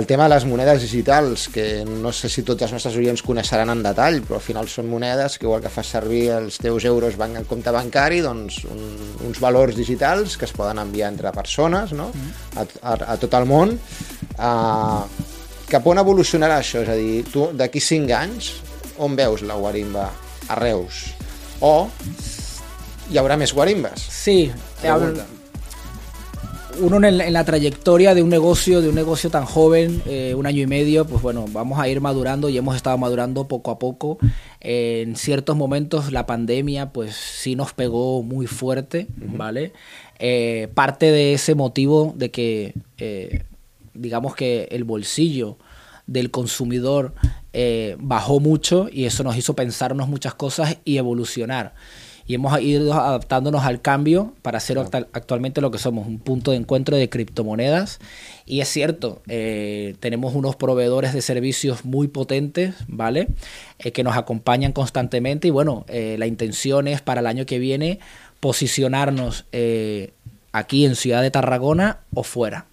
El 0.00 0.06
tema 0.08 0.24
de 0.24 0.32
les 0.32 0.46
monedes 0.48 0.80
digitals, 0.80 1.44
que 1.52 1.84
no 1.84 2.08
sé 2.16 2.30
si 2.32 2.40
tots 2.42 2.64
els 2.64 2.72
nostres 2.72 2.96
oients 2.96 3.20
coneixeran 3.22 3.68
en 3.68 3.82
detall, 3.84 4.22
però 4.24 4.38
al 4.38 4.46
final 4.46 4.70
són 4.72 4.88
monedes 4.88 5.36
que 5.36 5.44
igual 5.44 5.60
que 5.60 5.74
fas 5.74 5.92
servir 5.98 6.22
els 6.38 6.56
teus 6.56 6.88
euros 6.88 7.20
van 7.20 7.36
en 7.36 7.44
compte 7.44 7.74
bancari, 7.74 8.22
doncs 8.24 8.62
un, 8.72 8.80
uns 9.28 9.42
valors 9.44 9.76
digitals 9.76 10.38
que 10.40 10.48
es 10.48 10.56
poden 10.56 10.80
enviar 10.80 11.12
entre 11.12 11.34
persones 11.36 11.92
no? 11.92 12.08
Mm. 12.16 12.32
a, 12.56 12.66
a, 12.80 12.96
a 13.12 13.18
tot 13.20 13.36
el 13.36 13.44
món. 13.44 13.76
Uh, 14.40 15.04
cap 15.68 15.84
on 15.84 16.00
evolucionarà 16.00 16.62
això? 16.64 16.80
És 16.80 16.94
a 16.96 16.96
dir, 16.96 17.26
tu 17.28 17.50
d'aquí 17.52 17.84
5 17.84 18.18
anys, 18.22 18.54
on 19.04 19.20
veus 19.20 19.44
la 19.44 19.60
Guarimba? 19.60 20.08
A 20.46 20.54
Reus 20.54 21.25
o 21.60 21.88
y 23.10 23.18
habrá 23.18 23.36
más 23.36 23.52
guarimbas. 23.52 24.00
Sí, 24.00 24.50
uno 26.80 27.06
en, 27.06 27.32
la 27.32 27.44
trayectoria 27.44 28.14
de 28.14 28.22
un 28.22 28.28
negocio, 28.28 28.82
de 28.82 28.88
un 28.88 28.94
negocio 28.94 29.30
tan 29.30 29.44
joven, 29.44 30.02
eh, 30.06 30.34
un 30.36 30.46
año 30.46 30.62
y 30.62 30.66
medio, 30.66 31.06
pues 31.06 31.22
bueno, 31.22 31.46
vamos 31.50 31.78
a 31.78 31.88
ir 31.88 32.00
madurando 32.00 32.48
y 32.48 32.58
hemos 32.58 32.76
estado 32.76 32.98
madurando 32.98 33.48
poco 33.48 33.70
a 33.70 33.78
poco. 33.78 34.18
en 34.60 35.16
ciertos 35.16 35.56
momentos 35.56 36.12
la 36.12 36.26
pandemia, 36.26 36.92
pues 36.92 37.14
sí 37.14 37.56
nos 37.56 37.72
pegó 37.72 38.22
muy 38.22 38.46
fuerte, 38.46 39.06
¿vale? 39.16 39.72
Eh, 40.18 40.68
parte 40.74 41.10
de 41.10 41.34
ese 41.34 41.54
motivo 41.54 42.14
de 42.16 42.30
que, 42.30 42.74
eh, 42.98 43.44
digamos 43.94 44.34
que 44.34 44.68
el 44.70 44.84
bolsillo 44.84 45.56
del 46.06 46.30
consumidor 46.30 47.14
eh, 47.58 47.96
bajó 47.98 48.38
mucho 48.38 48.88
y 48.92 49.06
eso 49.06 49.24
nos 49.24 49.34
hizo 49.38 49.54
pensarnos 49.54 50.08
muchas 50.08 50.34
cosas 50.34 50.76
y 50.84 50.98
evolucionar. 50.98 51.72
Y 52.28 52.34
hemos 52.34 52.60
ido 52.60 52.92
adaptándonos 52.92 53.64
al 53.64 53.80
cambio 53.80 54.34
para 54.42 54.58
ser 54.60 54.78
actualmente 55.12 55.60
lo 55.60 55.70
que 55.70 55.78
somos, 55.78 56.06
un 56.08 56.18
punto 56.18 56.50
de 56.50 56.56
encuentro 56.58 56.96
de 56.96 57.08
criptomonedas. 57.08 57.98
Y 58.44 58.60
es 58.60 58.68
cierto, 58.68 59.22
eh, 59.28 59.94
tenemos 60.00 60.34
unos 60.34 60.56
proveedores 60.56 61.14
de 61.14 61.22
servicios 61.22 61.84
muy 61.84 62.08
potentes, 62.08 62.74
¿vale? 62.88 63.28
Eh, 63.78 63.92
que 63.92 64.02
nos 64.02 64.16
acompañan 64.16 64.72
constantemente 64.72 65.46
y 65.48 65.50
bueno, 65.52 65.84
eh, 65.88 66.16
la 66.18 66.26
intención 66.26 66.88
es 66.88 67.00
para 67.00 67.20
el 67.20 67.26
año 67.28 67.46
que 67.46 67.60
viene 67.60 68.00
posicionarnos 68.40 69.44
eh, 69.52 70.12
aquí 70.52 70.84
en 70.84 70.96
Ciudad 70.96 71.22
de 71.22 71.30
Tarragona 71.30 72.00
o 72.12 72.22
fuera 72.24 72.66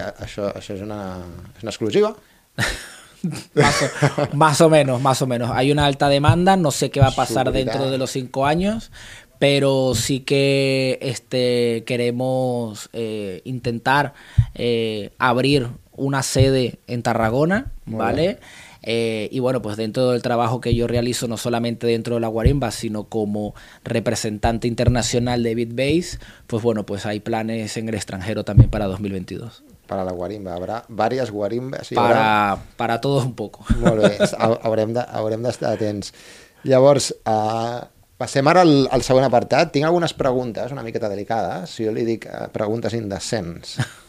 a- 0.00 0.14
això, 0.24 0.48
això 0.56 0.72
és, 0.74 0.80
una, 0.80 1.20
és 1.56 1.62
una 1.62 1.70
exclusiva. 1.70 2.16
Más 3.54 3.82
o, 3.82 4.36
más 4.36 4.60
o 4.60 4.70
menos, 4.70 5.00
más 5.00 5.22
o 5.22 5.26
menos. 5.26 5.50
Hay 5.52 5.72
una 5.72 5.86
alta 5.86 6.08
demanda, 6.08 6.56
no 6.56 6.70
sé 6.70 6.90
qué 6.90 7.00
va 7.00 7.08
a 7.08 7.14
pasar 7.14 7.52
dentro 7.52 7.90
de 7.90 7.98
los 7.98 8.10
cinco 8.10 8.46
años, 8.46 8.90
pero 9.38 9.94
sí 9.94 10.20
que 10.20 10.98
este, 11.02 11.84
queremos 11.86 12.88
eh, 12.92 13.42
intentar 13.44 14.14
eh, 14.54 15.10
abrir 15.18 15.68
una 15.92 16.22
sede 16.22 16.78
en 16.86 17.02
Tarragona, 17.02 17.72
Muy 17.84 17.98
¿vale? 17.98 18.38
Eh, 18.88 19.28
y 19.32 19.40
bueno, 19.40 19.60
pues 19.60 19.76
dentro 19.76 20.12
del 20.12 20.22
trabajo 20.22 20.60
que 20.60 20.74
yo 20.74 20.86
realizo, 20.86 21.26
no 21.26 21.36
solamente 21.36 21.88
dentro 21.88 22.14
de 22.14 22.20
la 22.20 22.28
Guarimba, 22.28 22.70
sino 22.70 23.04
como 23.04 23.54
representante 23.82 24.68
internacional 24.68 25.42
de 25.42 25.54
BitBase, 25.56 26.18
pues 26.46 26.62
bueno, 26.62 26.86
pues 26.86 27.04
hay 27.04 27.18
planes 27.18 27.76
en 27.76 27.88
el 27.88 27.96
extranjero 27.96 28.44
también 28.44 28.70
para 28.70 28.86
2022. 28.86 29.64
Per 29.86 29.98
a 29.98 30.04
la 30.06 30.12
guarimba. 30.12 30.54
Haurà 30.56 30.80
diverses 30.88 31.30
guarimbes. 31.30 31.92
Hi 31.92 31.98
haurà... 31.98 32.14
Para, 32.14 32.56
para 32.76 33.00
todos 33.00 33.24
un 33.24 33.34
poco. 33.38 33.64
Molt 33.82 34.00
bé, 34.02 34.16
ha- 34.38 34.58
haurem 34.66 34.94
de- 34.96 35.06
haurem 35.20 35.42
d'estar 35.46 35.74
atents. 35.76 36.12
Llavors, 36.66 37.12
uh, 37.28 37.84
passem 38.18 38.48
ara 38.50 38.64
al, 38.66 38.88
al 38.90 39.02
següent 39.06 39.26
apartat. 39.28 39.70
Tinc 39.74 39.86
algunes 39.86 40.14
preguntes 40.18 40.72
una 40.74 40.82
miqueta 40.86 41.08
delicades. 41.12 41.70
Si 41.76 41.86
jo 41.86 41.92
li 41.94 42.02
dic 42.08 42.26
uh, 42.30 42.46
preguntes 42.54 42.94
indecents. 42.98 43.76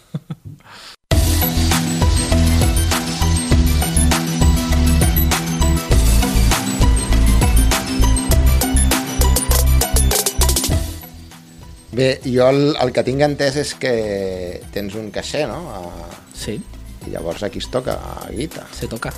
Bé, 11.97 12.19
jo 12.23 12.45
el, 12.51 12.75
el 12.77 12.91
que 12.93 13.03
tinc 13.07 13.23
entès 13.25 13.55
és 13.57 13.71
que 13.81 13.93
tens 14.73 14.93
un 14.99 15.09
caixer, 15.11 15.47
no? 15.49 15.59
Uh, 15.65 16.15
Sí, 16.37 16.59
I 17.07 17.09
llavors 17.15 17.41
aquí 17.43 17.57
es 17.57 17.69
toca 17.73 17.95
guita. 18.29 18.67
se 18.71 18.87
toca. 18.87 19.09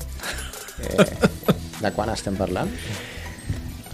Eh, 0.80 1.06
de 1.82 1.92
quan 1.92 2.10
estem 2.14 2.38
parlant? 2.40 2.70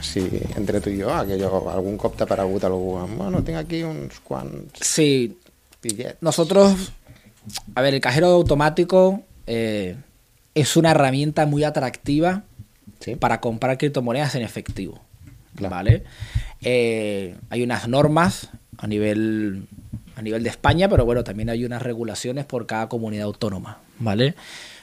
Si 0.06 0.22
entre 0.56 0.82
tu 0.82 0.92
i 0.94 1.00
jo, 1.02 1.10
aquello, 1.10 1.50
algun 1.72 1.98
cop 1.98 2.14
t'ha 2.20 2.28
aparegut 2.28 2.64
algú, 2.68 3.00
bueno, 3.18 3.42
tinc 3.44 3.58
aquí 3.58 3.82
uns 3.84 4.20
quants 4.22 4.84
Sí, 4.86 5.36
nosotros, 6.22 6.92
a 7.76 7.82
ver, 7.82 7.94
el 7.96 8.02
cajero 8.02 8.28
automático 8.28 9.24
eh, 9.48 9.96
es 10.54 10.76
una 10.78 10.92
herramienta 10.92 11.46
muy 11.48 11.64
atractiva 11.64 12.44
Sí. 13.00 13.16
para 13.16 13.40
comprar 13.42 13.78
criptomonedas 13.78 14.36
en 14.36 14.42
efectivo. 14.44 15.00
Claro. 15.56 15.76
¿Vale? 15.76 16.04
Eh, 16.62 17.36
hay 17.50 17.62
unas 17.64 17.88
normas 17.88 18.50
a 18.86 18.88
nivel, 18.88 19.66
a 20.16 20.22
nivel 20.22 20.44
de 20.44 20.50
España, 20.50 20.88
pero 20.88 21.06
bueno, 21.06 21.24
también 21.24 21.50
hay 21.50 21.66
unas 21.66 21.82
regulaciones 21.82 22.46
por 22.46 22.68
cada 22.68 22.88
comunidad 22.88 23.26
autónoma. 23.26 23.80
¿Vale? 23.98 24.36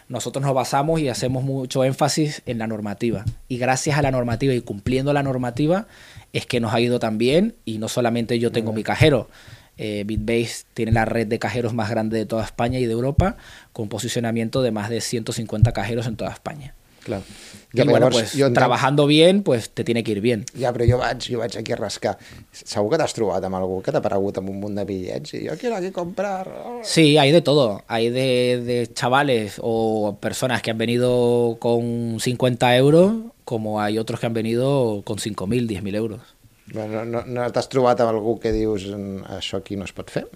Nosotros 0.09 0.45
nos 0.45 0.55
basamos 0.55 1.01
y 1.01 1.09
hacemos 1.09 1.45
mucho 1.45 1.85
énfasis 1.85 2.43
en 2.47 2.59
la 2.59 2.67
normativa. 2.67 3.25
Y 3.47 3.59
gracias 3.59 3.97
a 3.97 4.03
la 4.03 4.11
normativa 4.11 4.53
y 4.55 4.61
cumpliendo 4.61 5.12
la 5.12 5.23
normativa 5.23 5.87
es 6.33 6.47
que 6.47 6.59
nos 6.59 6.75
ha 6.75 6.81
ido 6.81 6.99
tan 6.99 7.17
bien. 7.17 7.55
Y 7.65 7.79
no 7.79 7.87
solamente 7.88 8.41
yo 8.41 8.51
tengo 8.51 8.73
mi 8.73 8.83
cajero. 8.83 9.29
Eh, 9.79 10.03
Bitbase 10.05 10.65
tiene 10.75 10.91
la 10.91 11.05
red 11.05 11.29
de 11.29 11.38
cajeros 11.38 11.73
más 11.73 11.88
grande 11.88 12.19
de 12.19 12.27
toda 12.27 12.45
España 12.45 12.81
y 12.81 12.87
de 12.87 12.93
Europa, 12.93 13.37
con 13.73 13.88
posicionamiento 13.88 14.62
de 14.62 14.73
más 14.73 14.91
de 14.91 15.01
150 15.01 15.71
cajeros 15.73 16.09
en 16.09 16.17
toda 16.17 16.33
España. 16.33 16.75
Clar. 17.05 17.23
Y 17.75 17.79
Ja, 17.79 17.85
però 17.85 17.91
bueno, 17.93 18.07
llavors, 18.11 18.17
pues 18.17 18.33
jo 18.38 18.47
entenc- 18.47 18.55
trabajando 18.55 19.07
bien, 19.07 19.43
pues 19.43 19.71
te 19.71 19.83
tiene 19.83 20.05
que 20.05 20.12
ir 20.12 20.21
bien. 20.21 20.45
Ja, 20.59 20.73
però 20.75 20.85
jo 20.88 20.99
vaig, 20.99 21.23
jo 21.25 21.38
vaig 21.38 21.57
aquí 21.57 21.73
a 21.73 21.77
rascar. 21.77 22.19
Segur 22.53 22.91
que 22.93 22.99
t'has 23.01 23.15
trobat 23.17 23.43
amb 23.49 23.57
algú 23.57 23.81
que 23.83 23.91
t'ha 23.91 23.99
aparegut 24.03 24.37
amb 24.38 24.51
un 24.51 24.61
munt 24.61 24.77
de 24.77 24.85
bitllets 24.85 25.33
i 25.35 25.47
jo 25.49 25.57
quiero 25.59 25.77
aquí 25.77 25.91
comprar... 25.91 26.47
Sí, 26.85 27.17
hay 27.17 27.33
de 27.33 27.41
todo. 27.41 27.83
Hay 27.88 28.11
de, 28.11 28.61
de 28.62 28.93
chavales 28.93 29.57
o 29.62 30.19
personas 30.21 30.61
que 30.61 30.71
han 30.71 30.79
venido 30.79 31.57
con 31.61 32.19
50 32.21 32.77
euros, 32.77 33.12
como 33.45 33.81
hay 33.81 33.99
otros 33.99 34.21
que 34.21 34.27
han 34.27 34.35
venido 34.35 35.01
con 35.05 35.17
5.000, 35.19 35.67
10.000 35.67 35.95
euros. 35.97 36.21
Bueno, 36.73 37.05
no, 37.07 37.25
no 37.27 37.51
t'has 37.53 37.69
trobat 37.69 37.99
amb 38.01 38.11
algú 38.12 38.38
que 38.38 38.53
dius 38.53 38.85
"Mm, 38.87 39.25
això 39.41 39.59
aquí 39.59 39.77
no 39.77 39.85
es 39.85 39.93
pot 39.93 40.09
fer? 40.11 40.29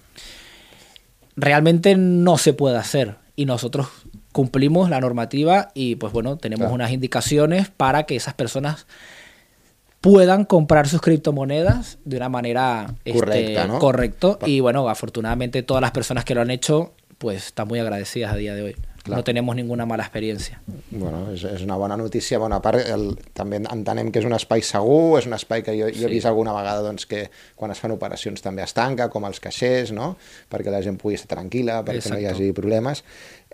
Realmente 1.36 1.96
no 1.96 2.38
se 2.38 2.52
puede 2.54 2.76
hacer 2.78 3.16
y 3.36 3.44
nosotros 3.44 3.88
cumplimos 4.36 4.90
la 4.90 5.00
normativa 5.00 5.70
y 5.72 5.96
pues 5.96 6.12
bueno, 6.12 6.36
tenemos 6.36 6.64
Claro. 6.64 6.74
unas 6.74 6.90
indicaciones 6.90 7.70
para 7.70 8.02
que 8.02 8.16
esas 8.16 8.34
personas 8.34 8.86
puedan 10.02 10.44
comprar 10.44 10.86
sus 10.88 11.00
criptomonedas 11.00 11.96
de 12.04 12.18
una 12.18 12.28
manera 12.28 12.94
este, 13.06 13.18
Correcta, 13.18 13.66
¿no? 13.66 13.78
correcto 13.78 14.38
y 14.44 14.60
bueno, 14.60 14.86
afortunadamente 14.90 15.62
todas 15.62 15.80
las 15.80 15.92
personas 15.92 16.26
que 16.26 16.34
lo 16.34 16.42
han 16.42 16.50
hecho 16.50 16.92
pues 17.16 17.46
están 17.46 17.66
muy 17.66 17.78
agradecidas 17.78 18.30
a 18.34 18.36
día 18.36 18.54
de 18.54 18.60
hoy. 18.60 18.76
Claro. 19.06 19.20
No 19.20 19.24
tenemos 19.24 19.54
ninguna 19.56 19.86
mala 19.86 20.02
experiencia. 20.02 20.60
Bueno, 20.90 21.30
és, 21.32 21.44
és 21.46 21.62
una 21.62 21.76
bona 21.78 21.96
notícia. 21.96 22.38
Bona 22.42 22.58
part, 22.60 22.80
el, 22.90 23.12
també 23.32 23.60
entenem 23.62 24.10
que 24.10 24.18
és 24.18 24.26
un 24.26 24.34
espai 24.34 24.62
segur, 24.66 25.20
és 25.20 25.26
un 25.30 25.34
espai 25.38 25.62
que 25.62 25.72
jo, 25.78 25.86
jo 25.88 26.06
he 26.06 26.08
Sí. 26.10 26.14
vist 26.16 26.26
alguna 26.26 26.52
vegada 26.52 26.82
doncs, 26.82 27.06
que 27.06 27.30
quan 27.54 27.70
es 27.70 27.78
fan 27.78 27.92
operacions 27.94 28.42
també 28.42 28.62
es 28.66 28.74
tanca, 28.74 29.08
com 29.08 29.24
els 29.24 29.38
caixers, 29.40 29.92
no? 29.94 30.16
perquè 30.50 30.70
la 30.74 30.82
gent 30.82 30.98
pugui 30.98 31.14
estar 31.14 31.36
tranquil·la, 31.38 31.84
perquè 31.86 32.10
no 32.10 32.18
hi 32.18 32.24
Exacto. 32.26 32.42
hagi 32.42 32.52
problemes. 32.52 33.04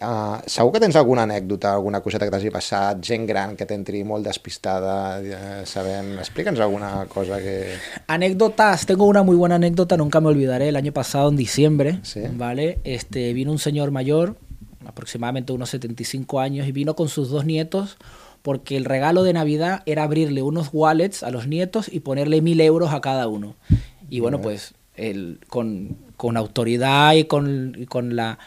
Uh, 0.03 0.41
segur 0.49 0.73
que 0.73 0.81
tens 0.81 0.97
alguna 0.97 1.23
anècdota, 1.29 1.75
alguna 1.77 2.01
coseta 2.01 2.25
que 2.25 2.33
t'hagi 2.33 2.51
passat, 2.51 2.99
gent 3.05 3.27
gran 3.29 3.53
que 3.55 3.67
t'entri 3.69 4.01
molt 4.09 4.25
despistada, 4.27 5.21
eh, 5.21 5.67
sabent... 5.69 6.17
Explica'ns 6.19 6.59
alguna 6.65 7.05
cosa 7.13 7.39
que... 7.39 7.77
Anécdotas, 8.09 8.87
tengo 8.87 9.07
una 9.07 9.23
muy 9.23 9.37
buena 9.37 9.57
anécdota, 9.57 9.97
nunca 9.97 10.21
me 10.21 10.29
olvidaré, 10.29 10.69
el 10.69 10.77
año 10.77 10.93
pasado 10.93 11.29
en 11.29 11.37
diciembre, 11.37 12.01
Sí. 12.03 12.23
¿vale? 12.33 12.79
Este, 12.85 13.33
vino 13.33 13.53
un 13.53 13.59
señor 13.59 13.91
mayor, 13.91 14.37
aproximadamente 14.87 15.53
unos 15.53 15.71
75 15.71 16.41
años, 16.41 16.67
y 16.67 16.73
vino 16.73 16.95
con 16.97 17.09
sus 17.09 17.31
dos 17.31 17.45
nietos 17.45 17.97
porque 18.43 18.77
el 18.77 18.85
regalo 18.85 19.23
de 19.23 19.33
Navidad 19.33 19.83
era 19.87 20.03
abrirle 20.03 20.43
unos 20.43 20.71
wallets 20.73 21.23
a 21.23 21.31
los 21.31 21.47
nietos 21.47 21.89
y 21.93 22.01
ponerle 22.01 22.41
mil 22.41 22.61
euros 22.61 22.93
a 22.93 23.01
cada 23.01 23.29
uno. 23.29 23.55
Y 24.11 24.19
bueno, 24.21 24.41
pues 24.43 24.75
con, 25.49 25.97
con 26.17 26.37
autoridad 26.37 27.15
y 27.15 27.25
con, 27.25 27.77
y 27.79 27.87
con 27.87 28.17
la... 28.17 28.39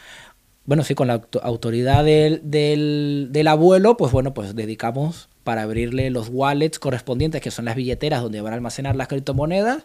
Bueno, 0.66 0.82
sí, 0.84 0.94
con 0.94 1.06
la 1.06 1.14
auto- 1.14 1.40
autoridad 1.42 2.04
del, 2.04 2.40
del, 2.44 3.28
del 3.30 3.46
abuelo, 3.48 3.96
pues 3.96 4.12
bueno, 4.12 4.34
pues 4.34 4.54
dedicamos 4.54 5.28
para 5.44 5.62
abrirle 5.62 6.10
los 6.10 6.28
wallets 6.28 6.78
correspondientes, 6.80 7.40
que 7.40 7.52
son 7.52 7.64
las 7.66 7.76
billeteras 7.76 8.20
donde 8.20 8.40
van 8.40 8.52
a 8.52 8.56
almacenar 8.56 8.96
las 8.96 9.06
criptomonedas, 9.08 9.84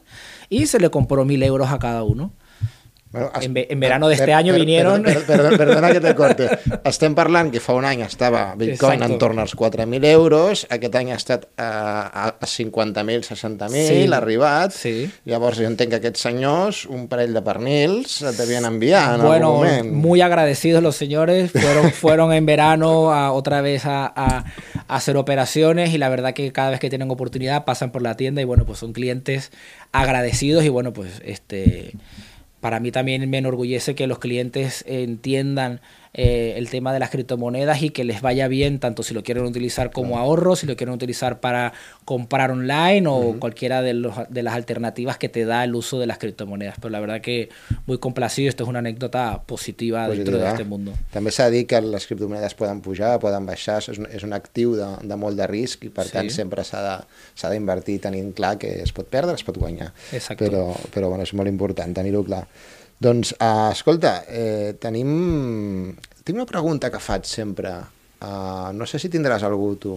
y 0.50 0.66
se 0.66 0.80
le 0.80 0.90
compró 0.90 1.24
mil 1.24 1.42
euros 1.44 1.70
a 1.70 1.78
cada 1.80 2.04
uno. 2.04 2.34
Bueno, 3.12 3.30
En 3.42 3.54
ve- 3.54 3.68
en 3.70 3.80
verano 3.82 4.08
de 4.08 4.16
este 4.16 4.34
año 4.34 4.54
vinieron- 4.54 5.04
Per, 5.04 5.26
per, 5.26 5.42
per, 5.50 5.58
perdona 5.58 5.92
que 5.92 6.00
te 6.00 6.16
corte. 6.16 6.48
Estem 6.86 7.14
parlant 7.14 7.52
que 7.52 7.60
fa 7.60 7.74
un 7.76 7.84
any 7.84 8.02
estava 8.06 8.56
Bitcoin 8.56 8.94
Exacto. 9.02 9.14
entorn 9.14 9.40
als 9.40 9.56
4.000 9.56 10.06
euros, 10.06 10.66
aquest 10.70 10.96
any 10.96 11.12
ha 11.12 11.16
estat 11.20 11.44
a, 11.58 12.08
a, 12.08 12.28
a 12.40 12.46
50.000, 12.48 13.26
60.000, 13.28 13.88
Sí. 13.88 14.08
ha 14.14 14.18
arribat. 14.18 14.72
Sí. 14.72 15.12
Llavors 15.26 15.60
jo 15.60 15.66
entenc 15.68 15.90
que 15.92 16.00
aquests 16.00 16.22
senyors, 16.22 16.86
un 16.86 17.10
parell 17.12 17.34
de 17.34 17.42
pernils, 17.42 18.22
et 18.22 18.38
devien 18.38 18.64
enviar 18.66 19.16
en 19.20 19.26
bueno, 19.28 19.48
algun 19.58 19.68
moment. 19.68 19.92
muy 19.92 20.22
agradecidos 20.22 20.82
los 20.82 20.96
señores. 20.96 21.52
Fueron, 21.52 21.92
fueron 22.04 22.32
en 22.32 22.46
verano 22.46 23.12
a, 23.12 23.34
otra 23.34 23.60
vez 23.62 23.86
a, 23.86 24.06
a- 24.08 24.46
a 24.88 24.96
hacer 24.96 25.18
operaciones 25.18 25.94
y 25.94 25.98
la 25.98 26.08
verdad 26.08 26.34
que 26.34 26.52
cada 26.54 26.70
vez 26.70 26.80
que 26.80 26.90
tienen 26.90 27.12
oportunidad 27.12 27.66
pasan 27.66 27.92
por 27.92 28.02
la 28.02 28.16
tienda 28.16 28.42
y 28.42 28.46
bueno, 28.46 28.66
pues 28.66 28.80
son 28.80 28.94
clientes 28.94 29.52
agradecidos 29.92 30.64
y 30.64 30.70
bueno, 30.70 30.94
pues 30.94 31.22
este 31.26 31.92
para 32.62 32.80
mí 32.80 32.92
también 32.92 33.30
me 33.30 33.40
enorgullece 33.40 33.96
que 33.96 34.08
los 34.08 34.20
clientes 34.20 34.86
entiendan 34.88 35.82
eh, 36.14 36.56
el 36.58 36.70
tema 36.70 36.92
de 36.94 37.00
las 37.00 37.10
criptomonedas 37.10 37.82
y 37.84 37.90
que 37.92 38.04
les 38.04 38.22
vaya 38.22 38.48
bien, 38.48 38.80
tanto 38.80 39.02
si 39.04 39.14
lo 39.14 39.24
quieren 39.24 39.46
utilizar 39.46 39.92
como 39.92 40.18
ahorro, 40.20 40.56
si 40.56 40.68
lo 40.68 40.76
quieren 40.76 40.94
utilizar 40.94 41.40
para 41.40 41.72
comprar 42.06 42.52
online 42.52 43.08
o 43.08 43.38
cualquiera 43.40 43.82
de, 43.82 43.94
los, 43.94 44.16
de 44.30 44.44
las 44.44 44.54
alternativas 44.54 45.18
que 45.18 45.30
te 45.30 45.46
da 45.46 45.64
el 45.64 45.74
uso 45.76 46.00
de 46.00 46.08
las 46.08 46.18
criptomonedas. 46.18 46.76
Pero 46.82 46.90
la 46.90 47.00
verdad 47.00 47.22
que 47.22 47.50
muy 47.86 47.98
complacido, 47.98 48.50
esto 48.50 48.64
es 48.64 48.70
una 48.70 48.80
anécdota 48.80 49.44
positiva, 49.46 50.08
dentro 50.10 50.38
de 50.38 50.48
este 50.48 50.64
mundo. 50.66 50.92
També 51.14 51.32
s'ha 51.32 51.48
de 51.50 51.62
dir 51.62 51.68
que 51.68 51.80
les 51.82 52.06
criptomonedes 52.08 52.56
poden 52.60 52.82
pujar, 52.82 53.18
poden 53.24 53.46
baixar, 53.48 53.80
és 53.80 53.98
un, 53.98 54.08
és 54.12 54.24
un 54.28 54.34
actiu 54.36 54.76
de, 54.76 54.88
de 55.08 55.16
molt 55.20 55.40
de 55.40 55.48
risc 55.48 55.86
i 55.88 55.90
per 55.90 56.06
Sí. 56.10 56.14
tant 56.18 56.30
sempre 56.34 56.64
s'ha 56.68 57.50
d'invertir 57.50 58.00
tenint 58.04 58.34
clar 58.36 58.58
que 58.60 58.82
es 58.84 58.92
pot 58.92 59.08
perdre, 59.08 59.36
es 59.40 59.44
pot 59.48 59.58
guanyar. 59.58 59.94
Exacto. 60.12 60.44
Però, 60.44 60.68
però 60.94 61.08
bueno, 61.10 61.24
és 61.24 61.34
molt 61.34 61.48
important 61.48 61.94
tenir-ho 61.96 62.24
clar. 62.28 62.46
Doncs, 63.02 63.34
uh, 63.40 63.72
escolta, 63.72 64.22
eh, 64.30 64.76
tenim... 64.80 65.92
Tinc 66.22 66.36
una 66.38 66.46
pregunta 66.46 66.92
que 66.94 67.00
faig 67.02 67.26
sempre. 67.26 67.72
Uh, 68.22 68.70
no 68.78 68.86
sé 68.86 69.00
si 69.02 69.10
tindràs 69.10 69.42
algú 69.48 69.72
tu. 69.82 69.96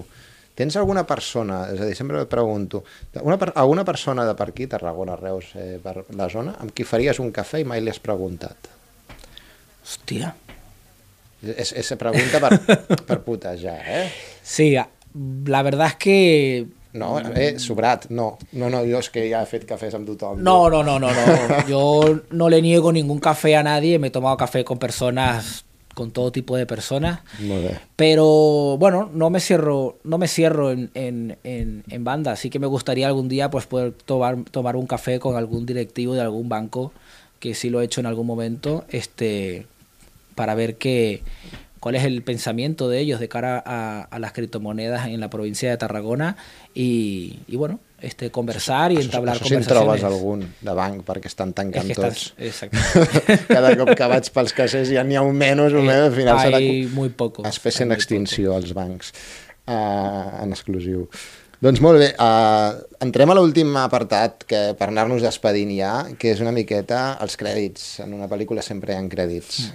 Tens 0.56 0.76
alguna 0.78 1.02
persona, 1.04 1.64
és 1.74 1.82
a 1.82 1.88
dir, 1.88 1.96
sempre 1.98 2.22
et 2.22 2.30
pregunto, 2.30 2.84
una, 3.20 3.36
per- 3.36 3.50
alguna 3.58 3.82
persona 3.84 4.24
de 4.24 4.36
per 4.38 4.46
aquí, 4.52 4.68
Tarragona, 4.70 5.16
Reus, 5.18 5.50
eh, 5.58 5.80
per 5.82 6.04
la 6.14 6.28
zona, 6.30 6.54
amb 6.62 6.70
qui 6.72 6.86
faries 6.86 7.18
un 7.20 7.32
cafè 7.34 7.60
i 7.60 7.66
mai 7.66 7.82
li 7.82 7.90
has 7.90 7.98
preguntat? 8.00 8.70
Hostia. 9.82 10.30
Es, 11.42 11.74
esa 11.74 11.98
pregunta 12.00 12.38
per, 12.40 12.78
per 13.10 13.18
putejar, 13.26 13.82
eh? 13.82 14.06
Sí, 14.46 14.70
la 14.72 15.62
verdad 15.66 15.88
es 15.88 15.96
que 15.96 16.66
No, 16.94 17.18
eh, 17.18 17.58
sobrat, 17.58 18.06
no. 18.08 18.38
No, 18.52 18.70
no, 18.70 18.84
jo 18.86 19.00
és 19.02 19.10
que 19.10 19.24
ja 19.26 19.40
he 19.42 19.48
fet 19.50 19.64
cafès 19.66 19.96
amb 19.98 20.06
tothom. 20.06 20.38
No, 20.46 20.70
no, 20.70 20.84
no, 20.86 21.00
no, 21.02 21.10
no. 21.10 21.56
Yo 21.68 22.20
no 22.30 22.48
le 22.48 22.62
niego 22.62 22.92
ningún 22.92 23.18
café 23.18 23.56
a 23.56 23.64
nadie. 23.64 23.98
Me 23.98 24.08
he 24.08 24.10
tomado 24.14 24.36
café 24.36 24.62
con 24.64 24.78
personas, 24.78 25.64
con 25.94 26.12
todo 26.12 26.30
tipo 26.30 26.56
de 26.56 26.66
personas. 26.66 27.18
Molt 27.40 27.64
bé. 27.66 27.80
Pero 27.96 28.76
bueno, 28.78 29.10
no 29.12 29.28
me 29.28 29.40
cierro, 29.40 29.98
no 30.04 30.18
me 30.18 30.28
cierro 30.28 30.70
en, 30.70 30.92
en, 30.94 31.36
en, 31.42 31.82
en 31.88 32.04
banda. 32.04 32.30
Así 32.30 32.48
que 32.48 32.60
me 32.60 32.68
gustaría 32.68 33.08
algún 33.08 33.28
día 33.28 33.50
pues 33.50 33.66
poder 33.66 33.92
tomar, 33.92 34.44
tomar 34.52 34.76
un 34.76 34.86
café 34.86 35.18
con 35.18 35.34
algún 35.36 35.66
directivo 35.66 36.14
de 36.14 36.20
algún 36.20 36.48
banco, 36.48 36.92
que 37.40 37.54
sí 37.54 37.70
lo 37.70 37.80
he 37.80 37.86
hecho 37.86 38.00
en 38.00 38.06
algún 38.06 38.28
momento, 38.28 38.84
este, 38.88 39.66
para 40.36 40.54
ver 40.54 40.76
qué, 40.76 41.22
cuál 41.84 41.96
es 41.96 42.04
el 42.04 42.22
pensamiento 42.22 42.88
de 42.88 42.98
ellos 42.98 43.20
de 43.20 43.28
cara 43.28 43.62
a, 43.62 44.00
a 44.04 44.18
las 44.18 44.32
criptomonedas 44.32 45.06
en 45.06 45.20
la 45.20 45.28
provincia 45.28 45.68
de 45.68 45.76
Tarragona 45.76 46.34
y, 46.74 47.40
y 47.46 47.56
bueno, 47.56 47.78
este, 48.00 48.30
conversar 48.30 48.90
y 48.90 48.96
entablar 48.96 49.36
això, 49.36 49.44
això 49.44 49.48
si 49.48 49.54
en 49.54 49.66
trobes 49.68 50.00
conversaciones. 50.00 50.16
algun 50.16 50.46
de 50.64 50.74
banc, 50.78 51.04
perquè 51.04 51.28
estan 51.28 51.52
Es 51.52 51.58
tancant 51.60 51.92
que 51.92 51.98
tots. 51.98 52.32
exacto. 52.38 52.80
Cada 53.52 53.74
cop 53.76 53.92
que 53.92 54.10
vaig 54.14 54.32
pels 54.32 54.56
caixers 54.56 54.88
ja 54.96 55.04
n'hi 55.04 55.20
ha 55.20 55.28
un 55.28 55.36
menys, 55.36 55.76
un 55.76 55.84
Eh, 55.84 55.92
menys, 55.92 56.08
al 56.08 56.16
final 56.16 56.40
serà 56.40 56.64
muy 56.96 57.12
espècie 57.52 57.84
hay 57.84 57.90
en 57.90 57.92
extinció 57.92 58.56
als 58.56 58.72
bancs, 58.72 59.12
uh, 59.68 60.40
en 60.40 60.56
exclusiu. 60.56 61.10
Doncs 61.60 61.84
molt 61.84 62.00
bé, 62.00 62.14
uh, 62.16 62.80
entrem 63.04 63.28
a 63.28 63.36
l'últim 63.36 63.76
apartat 63.76 64.48
que 64.48 64.70
per 64.72 64.88
anar-nos 64.88 65.20
despedint 65.20 65.76
ja, 65.76 65.96
que 66.16 66.32
és 66.32 66.40
una 66.40 66.56
miqueta 66.56 67.18
els 67.20 67.36
crèdits. 67.36 67.98
En 68.00 68.16
una 68.16 68.32
pel·lícula 68.32 68.64
sempre 68.64 68.96
hi 68.96 68.96
ha 68.96 69.10
crèdits. 69.12 69.66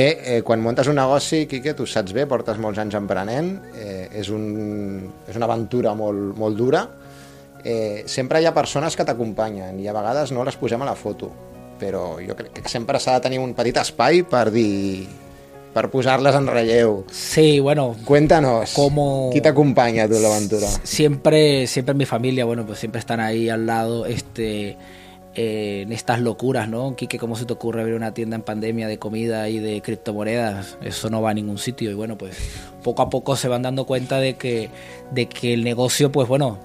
Bé, 0.00 0.16
eh, 0.24 0.42
quan 0.42 0.62
muntes 0.64 0.88
un 0.88 0.96
negoci, 0.96 1.42
Quique, 1.44 1.74
tu 1.76 1.84
saps 1.84 2.14
bé, 2.16 2.22
portes 2.24 2.56
molts 2.56 2.78
anys 2.80 2.94
emprenent, 2.96 3.50
eh, 3.76 4.06
és, 4.16 4.30
un, 4.32 4.46
és 5.28 5.36
una 5.36 5.44
aventura 5.44 5.92
molt, 5.98 6.30
molt 6.40 6.56
dura, 6.56 6.80
eh, 7.60 8.04
sempre 8.08 8.40
hi 8.40 8.46
ha 8.48 8.54
persones 8.56 8.96
que 8.96 9.04
t'acompanyen 9.04 9.76
i 9.82 9.90
a 9.90 9.92
vegades 9.92 10.32
no 10.32 10.46
les 10.48 10.56
posem 10.56 10.80
a 10.80 10.88
la 10.88 10.94
foto, 10.96 11.28
però 11.82 12.14
jo 12.24 12.32
crec 12.38 12.62
que 12.62 12.72
sempre 12.72 12.96
s'ha 12.96 13.18
de 13.18 13.26
tenir 13.26 13.42
un 13.44 13.52
petit 13.58 13.76
espai 13.82 14.22
per 14.24 14.46
dir 14.54 15.04
per 15.74 15.84
posar-les 15.92 16.34
en 16.34 16.48
relleu. 16.48 16.96
Sí, 17.12 17.60
bueno, 17.60 17.92
Cuéntanos, 18.06 18.72
Como- 18.72 19.28
qui 19.34 19.42
t'acompanya 19.44 20.04
a 20.04 20.08
tu 20.08 20.16
en 20.16 20.22
l'aventura? 20.22 20.66
siempre, 20.82 21.66
siempre 21.66 21.92
mi 21.94 22.06
familia, 22.06 22.46
bueno, 22.46 22.64
pues 22.64 22.78
siempre 22.78 23.00
están 23.00 23.20
ahí 23.20 23.50
al 23.50 23.66
lado, 23.66 24.06
este, 24.06 24.78
eh, 25.34 25.82
en 25.82 25.92
estas 25.92 26.20
locuras, 26.20 26.68
¿no? 26.68 26.96
Quique, 26.96 27.18
¿cómo 27.18 27.36
se 27.36 27.44
te 27.44 27.52
ocurre 27.52 27.80
abrir 27.80 27.94
una 27.96 28.12
tienda 28.14 28.36
en 28.36 28.42
pandemia 28.42 28.88
de 28.88 28.98
comida 28.98 29.48
y 29.48 29.58
de 29.58 29.80
criptomonedas? 29.80 30.76
Eso 30.82 31.08
no 31.10 31.22
va 31.22 31.30
a 31.30 31.34
ningún 31.34 31.58
sitio 31.58 31.90
y 31.90 31.94
bueno, 31.94 32.18
pues 32.18 32.36
poco 32.82 33.02
a 33.02 33.10
poco 33.10 33.36
se 33.36 33.48
van 33.48 33.62
dando 33.62 33.86
cuenta 33.86 34.18
de 34.18 34.34
que, 34.34 34.70
de 35.12 35.26
que 35.26 35.54
el 35.54 35.62
negocio, 35.64 36.10
pues 36.10 36.26
bueno, 36.28 36.58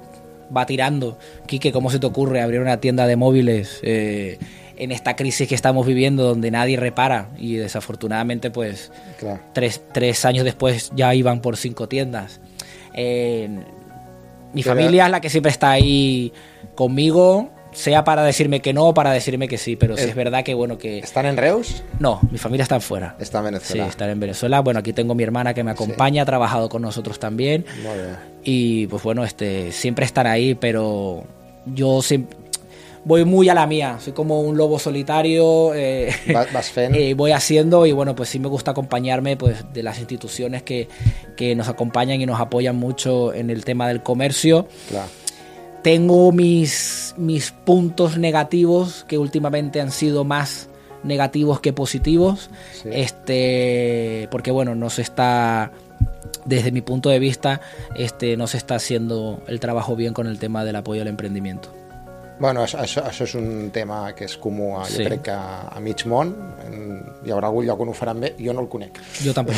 va 0.56 0.65
tirando. 0.65 1.17
Quique, 1.47 1.71
¿cómo 1.71 1.91
se 1.91 1.99
te 1.99 2.08
ocurre 2.08 2.41
abrir 2.41 2.60
una 2.60 2.80
tienda 2.80 3.06
de 3.08 3.15
móviles 3.15 3.80
eh, 3.84 4.39
en 4.78 4.91
esta 4.91 5.15
crisis 5.15 5.47
que 5.47 5.56
estamos 5.56 5.86
viviendo 5.86 6.23
donde 6.23 6.49
nadie 6.51 6.78
repara? 6.78 7.30
Y 7.38 7.56
desafortunadamente, 7.56 8.49
pues 8.51 8.91
tres, 9.54 9.82
tres 9.93 10.25
años 10.25 10.43
después 10.43 10.91
ya 10.95 11.13
iban 11.13 11.41
por 11.41 11.56
cinco 11.58 11.88
tiendas. 11.88 12.41
Eh, 12.95 13.47
mi 14.54 14.63
Pero- 14.63 14.75
familia 14.75 15.06
es 15.06 15.12
la 15.12 15.21
que 15.21 15.30
siempre 15.30 15.51
está 15.51 15.69
ahí 15.71 16.32
conmigo, 16.75 17.49
sea 17.76 18.04
para 18.04 18.24
decirme 18.24 18.62
que 18.62 18.74
no 18.74 18.86
o 18.86 18.94
para 18.94 19.12
decirme 19.12 19.48
que 19.48 19.58
sí, 19.58 19.76
pero 19.76 19.96
sí 19.98 20.04
Es- 20.04 20.10
es 20.10 20.16
verdad 20.16 20.44
que 20.44 20.54
bueno 20.54 20.78
que... 20.78 21.00
Estan 21.00 21.26
en 21.26 21.38
Reus? 21.38 21.84
No, 22.00 22.20
mi 22.32 22.38
familia 22.38 22.64
está 22.64 22.80
fuera. 22.80 23.16
Està 23.20 23.40
en 23.40 23.44
Sí, 23.44 23.52
Venezuela. 23.52 23.88
están 23.88 24.10
en 24.10 24.20
Venezuela. 24.20 24.60
Bueno, 24.62 24.80
aquí 24.80 24.94
tengo 24.94 25.14
mi 25.14 25.24
hermana 25.24 25.54
que 25.54 25.64
me 25.64 25.72
acompaña, 25.72 26.24
ha 26.24 26.26
trabajado 26.26 26.70
con 26.70 26.82
nosotros 26.82 27.20
también. 27.20 27.66
Molt 27.84 27.98
bé. 27.98 28.10
Y 28.44 28.88
pues 28.88 29.04
bueno, 29.04 29.24
este, 29.26 29.72
siempre 29.72 30.06
están 30.06 30.26
ahí, 30.26 30.56
pero 30.56 31.24
yo 31.66 32.02
siempre 32.02 32.38
voy 33.04 33.24
muy 33.26 33.50
a 33.50 33.54
la 33.54 33.68
mía. 33.68 33.98
Soy 34.00 34.14
como 34.14 34.42
un 34.42 34.58
lobo 34.58 34.80
solitario. 34.80 35.74
eh, 35.76 36.10
eh, 36.94 37.14
voy 37.14 37.32
haciendo 37.34 37.86
y 37.86 37.92
bueno, 37.92 38.16
pues 38.16 38.30
sí 38.30 38.40
me 38.40 38.48
gusta 38.48 38.72
acompañarme 38.72 39.38
pues 39.38 39.64
de 39.74 39.84
las 39.84 40.00
instituciones 40.00 40.64
que, 40.64 40.88
que 41.36 41.56
nos 41.56 41.68
acompañan 41.68 42.20
y 42.22 42.26
nos 42.26 42.40
apoyan 42.40 42.76
mucho 42.78 43.34
en 43.34 43.50
el 43.50 43.64
tema 43.66 43.88
del 43.88 44.02
comercio. 44.02 44.68
Clar. 44.90 45.08
Tengo 45.86 46.32
mis, 46.32 47.13
mis 47.15 47.52
puntos 47.52 48.17
negativos 48.17 49.06
que 49.08 49.19
últimamente 49.19 49.80
han 49.82 49.91
sido 49.91 50.24
más 50.24 50.67
negativos 51.04 51.60
que 51.60 51.74
positivos. 51.74 52.50
Sí. 52.74 52.89
Este, 52.91 54.28
porque 54.32 54.50
bueno, 54.50 54.74
no 54.74 54.89
se 54.89 55.04
está 55.04 55.71
desde 56.43 56.71
mi 56.71 56.82
punto 56.82 57.10
de 57.10 57.19
vista, 57.19 57.62
este, 57.95 58.36
no 58.36 58.48
se 58.48 58.58
está 58.58 58.76
haciendo 58.76 59.43
el 59.48 59.60
trabajo 59.60 59.95
bien 59.95 60.15
con 60.15 60.26
el 60.26 60.39
tema 60.39 60.65
del 60.65 60.76
apoyo 60.78 61.04
al 61.04 61.08
emprendimiento. 61.08 61.69
Bueno, 62.38 62.65
això, 62.65 62.82
això, 62.84 63.00
això 63.08 63.24
és 63.24 63.34
un 63.39 63.69
tema 63.71 64.10
que 64.12 64.26
és 64.28 64.34
comú, 64.36 64.74
a, 64.76 64.82
jo 64.84 64.98
Sí. 64.98 65.06
crec 65.06 65.21
que 65.24 65.32
a 65.32 65.80
mig 65.80 66.02
món. 66.06 66.34
En, 66.65 67.00
hi 67.24 67.32
haurà 67.32 67.48
algun 67.48 67.63
lloc 67.63 67.80
on 67.80 67.93
ho 67.93 67.93
faran 67.95 68.19
bé, 68.19 68.34
jo 68.36 68.52
no 68.52 68.60
el 68.60 68.67
conec. 68.67 69.00
Yo 69.24 69.32
tampoco. 69.34 69.56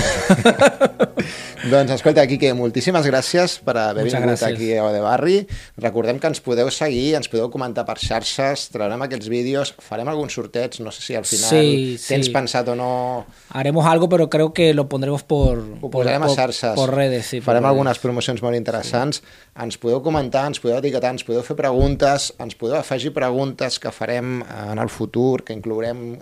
doncs 1.65 1.91
escolta, 1.95 2.21
Quique, 2.29 2.51
moltíssimes 2.53 3.05
gràcies 3.09 3.57
per 3.65 3.73
haver 3.81 4.03
Muchas 4.05 4.21
vingut 4.21 4.35
gràcies. 4.37 4.53
aquí 4.53 4.67
a 4.77 4.83
Ode 4.85 4.99
Barri. 5.01 5.37
Recordem 5.81 6.19
que 6.21 6.27
ens 6.29 6.39
podeu 6.45 6.69
seguir, 6.69 7.15
ens 7.17 7.27
podeu 7.31 7.49
comentar 7.49 7.83
per 7.87 7.95
xarxes, 7.97 8.67
traurem 8.69 9.01
aquests 9.01 9.27
vídeos, 9.27 9.73
farem 9.81 10.07
algun 10.07 10.29
sorteig, 10.29 10.77
no 10.85 10.91
sé 10.93 11.01
si 11.01 11.15
al 11.17 11.25
final 11.25 11.49
Sí, 11.49 11.97
tens 12.07 12.27
sí. 12.29 12.31
pensat 12.31 12.67
o 12.69 12.75
no... 12.75 13.25
Haremos 13.49 13.85
algo, 13.85 14.07
pero 14.07 14.29
creo 14.29 14.53
que 14.53 14.73
lo 14.73 14.87
pondremos 14.87 15.23
por, 15.23 15.57
Ho 15.59 15.89
por, 15.89 15.91
posarem 16.03 16.21
a 16.23 16.27
por- 16.27 16.35
xarxes. 16.35 16.75
por 16.75 16.93
redes. 16.93 17.25
Sí, 17.25 17.41
Farem 17.41 17.63
redes. 17.63 17.71
algunes 17.73 17.99
promocions 17.99 18.41
molt 18.43 18.55
interessants. 18.55 19.23
Ens 19.57 19.77
podeu 19.81 20.03
comentar, 20.05 20.45
ens 20.47 20.59
podeu 20.61 20.77
etiquetar, 20.77 21.11
ens 21.17 21.23
podeu 21.25 21.41
fer 21.43 21.57
preguntes, 21.57 22.33
ens 22.39 22.53
podeu 22.55 22.77
afegir 22.77 23.13
preguntes 23.13 23.79
que 23.79 23.91
farem 23.91 24.43
en 24.71 24.77
el 24.77 24.89
futur, 24.89 25.43
que 25.43 25.53
inclourem 25.53 26.13
eh, 26.13 26.19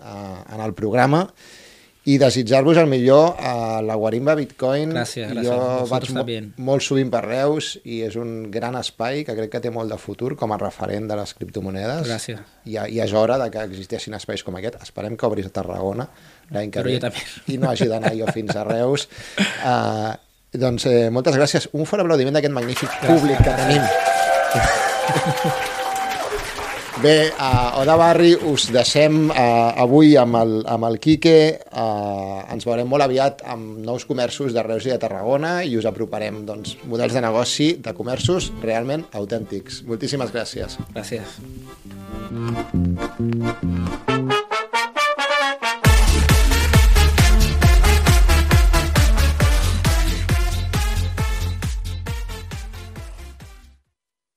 en 0.54 0.60
el 0.64 0.72
programa 0.72 1.26
i 2.06 2.18
desitjar-vos 2.22 2.78
el 2.78 2.86
millor 2.86 3.34
a 3.42 3.80
la 3.82 3.96
Guarimba 3.98 4.36
Bitcoin. 4.38 4.92
Gràcies, 4.94 5.26
gràcies. 5.26 5.48
Jo 5.48 5.56
Vosotros 5.58 5.90
vaig 5.90 6.10
mo 6.14 6.20
también. 6.20 6.44
molt 6.62 6.84
sovint 6.86 7.10
per 7.10 7.24
Reus 7.24 7.72
i 7.82 8.02
és 8.06 8.14
un 8.20 8.50
gran 8.54 8.76
espai 8.78 9.24
que 9.26 9.34
crec 9.34 9.50
que 9.56 9.60
té 9.64 9.72
molt 9.74 9.90
de 9.90 9.98
futur 9.98 10.36
com 10.38 10.52
a 10.54 10.58
referent 10.60 11.08
de 11.10 11.16
les 11.18 11.34
criptomonedes. 11.34 12.06
Gràcies. 12.06 12.38
I, 12.64 12.78
i 12.94 13.00
és 13.02 13.12
hora 13.12 13.38
de 13.42 13.50
que 13.50 13.64
existeixin 13.66 14.14
espais 14.14 14.44
com 14.46 14.54
aquest. 14.60 14.78
Esperem 14.86 15.16
que 15.18 15.26
obris 15.26 15.46
a 15.50 15.50
Tarragona 15.50 16.06
l'any 16.54 16.70
que 16.70 16.78
Però 16.78 16.92
ve 16.94 17.00
també. 17.02 17.26
i 17.50 17.58
no 17.58 17.70
hagi 17.72 17.88
d'anar 17.90 18.14
jo 18.14 18.26
fins 18.32 18.54
a 18.54 18.62
Reus. 18.64 19.08
Uh, 19.66 20.14
doncs 20.66 20.86
eh, 20.86 21.08
moltes 21.10 21.34
gràcies. 21.36 21.66
Un 21.74 21.84
fort 21.90 22.06
aplaudiment 22.06 22.38
d'aquest 22.38 22.54
magnífic 22.54 23.00
públic 23.02 23.42
que 23.42 23.56
tenim. 23.64 23.82
Bé, 27.06 27.30
a 27.38 27.78
Oda 27.78 27.94
Barri 27.94 28.32
us 28.34 28.64
deixem 28.74 29.28
uh, 29.30 29.36
avui 29.78 30.16
amb 30.18 30.34
el, 30.40 30.54
amb 30.66 30.88
el 30.88 30.96
Quique. 30.98 31.36
Uh, 31.70 32.40
ens 32.50 32.66
veurem 32.66 32.90
molt 32.90 33.06
aviat 33.06 33.44
amb 33.46 33.78
nous 33.86 34.02
comerços 34.08 34.50
de 34.56 34.64
Reus 34.66 34.88
i 34.88 34.90
de 34.90 34.98
Tarragona 35.04 35.60
i 35.62 35.78
us 35.78 35.86
aproparem 35.86 36.42
doncs, 36.48 36.74
models 36.90 37.14
de 37.14 37.22
negoci 37.22 37.68
de 37.78 37.94
comerços 37.94 38.50
realment 38.64 39.06
autèntics. 39.22 39.84
Moltíssimes 39.86 40.34
gràcies. 40.34 40.80
Gracias. 40.90 41.38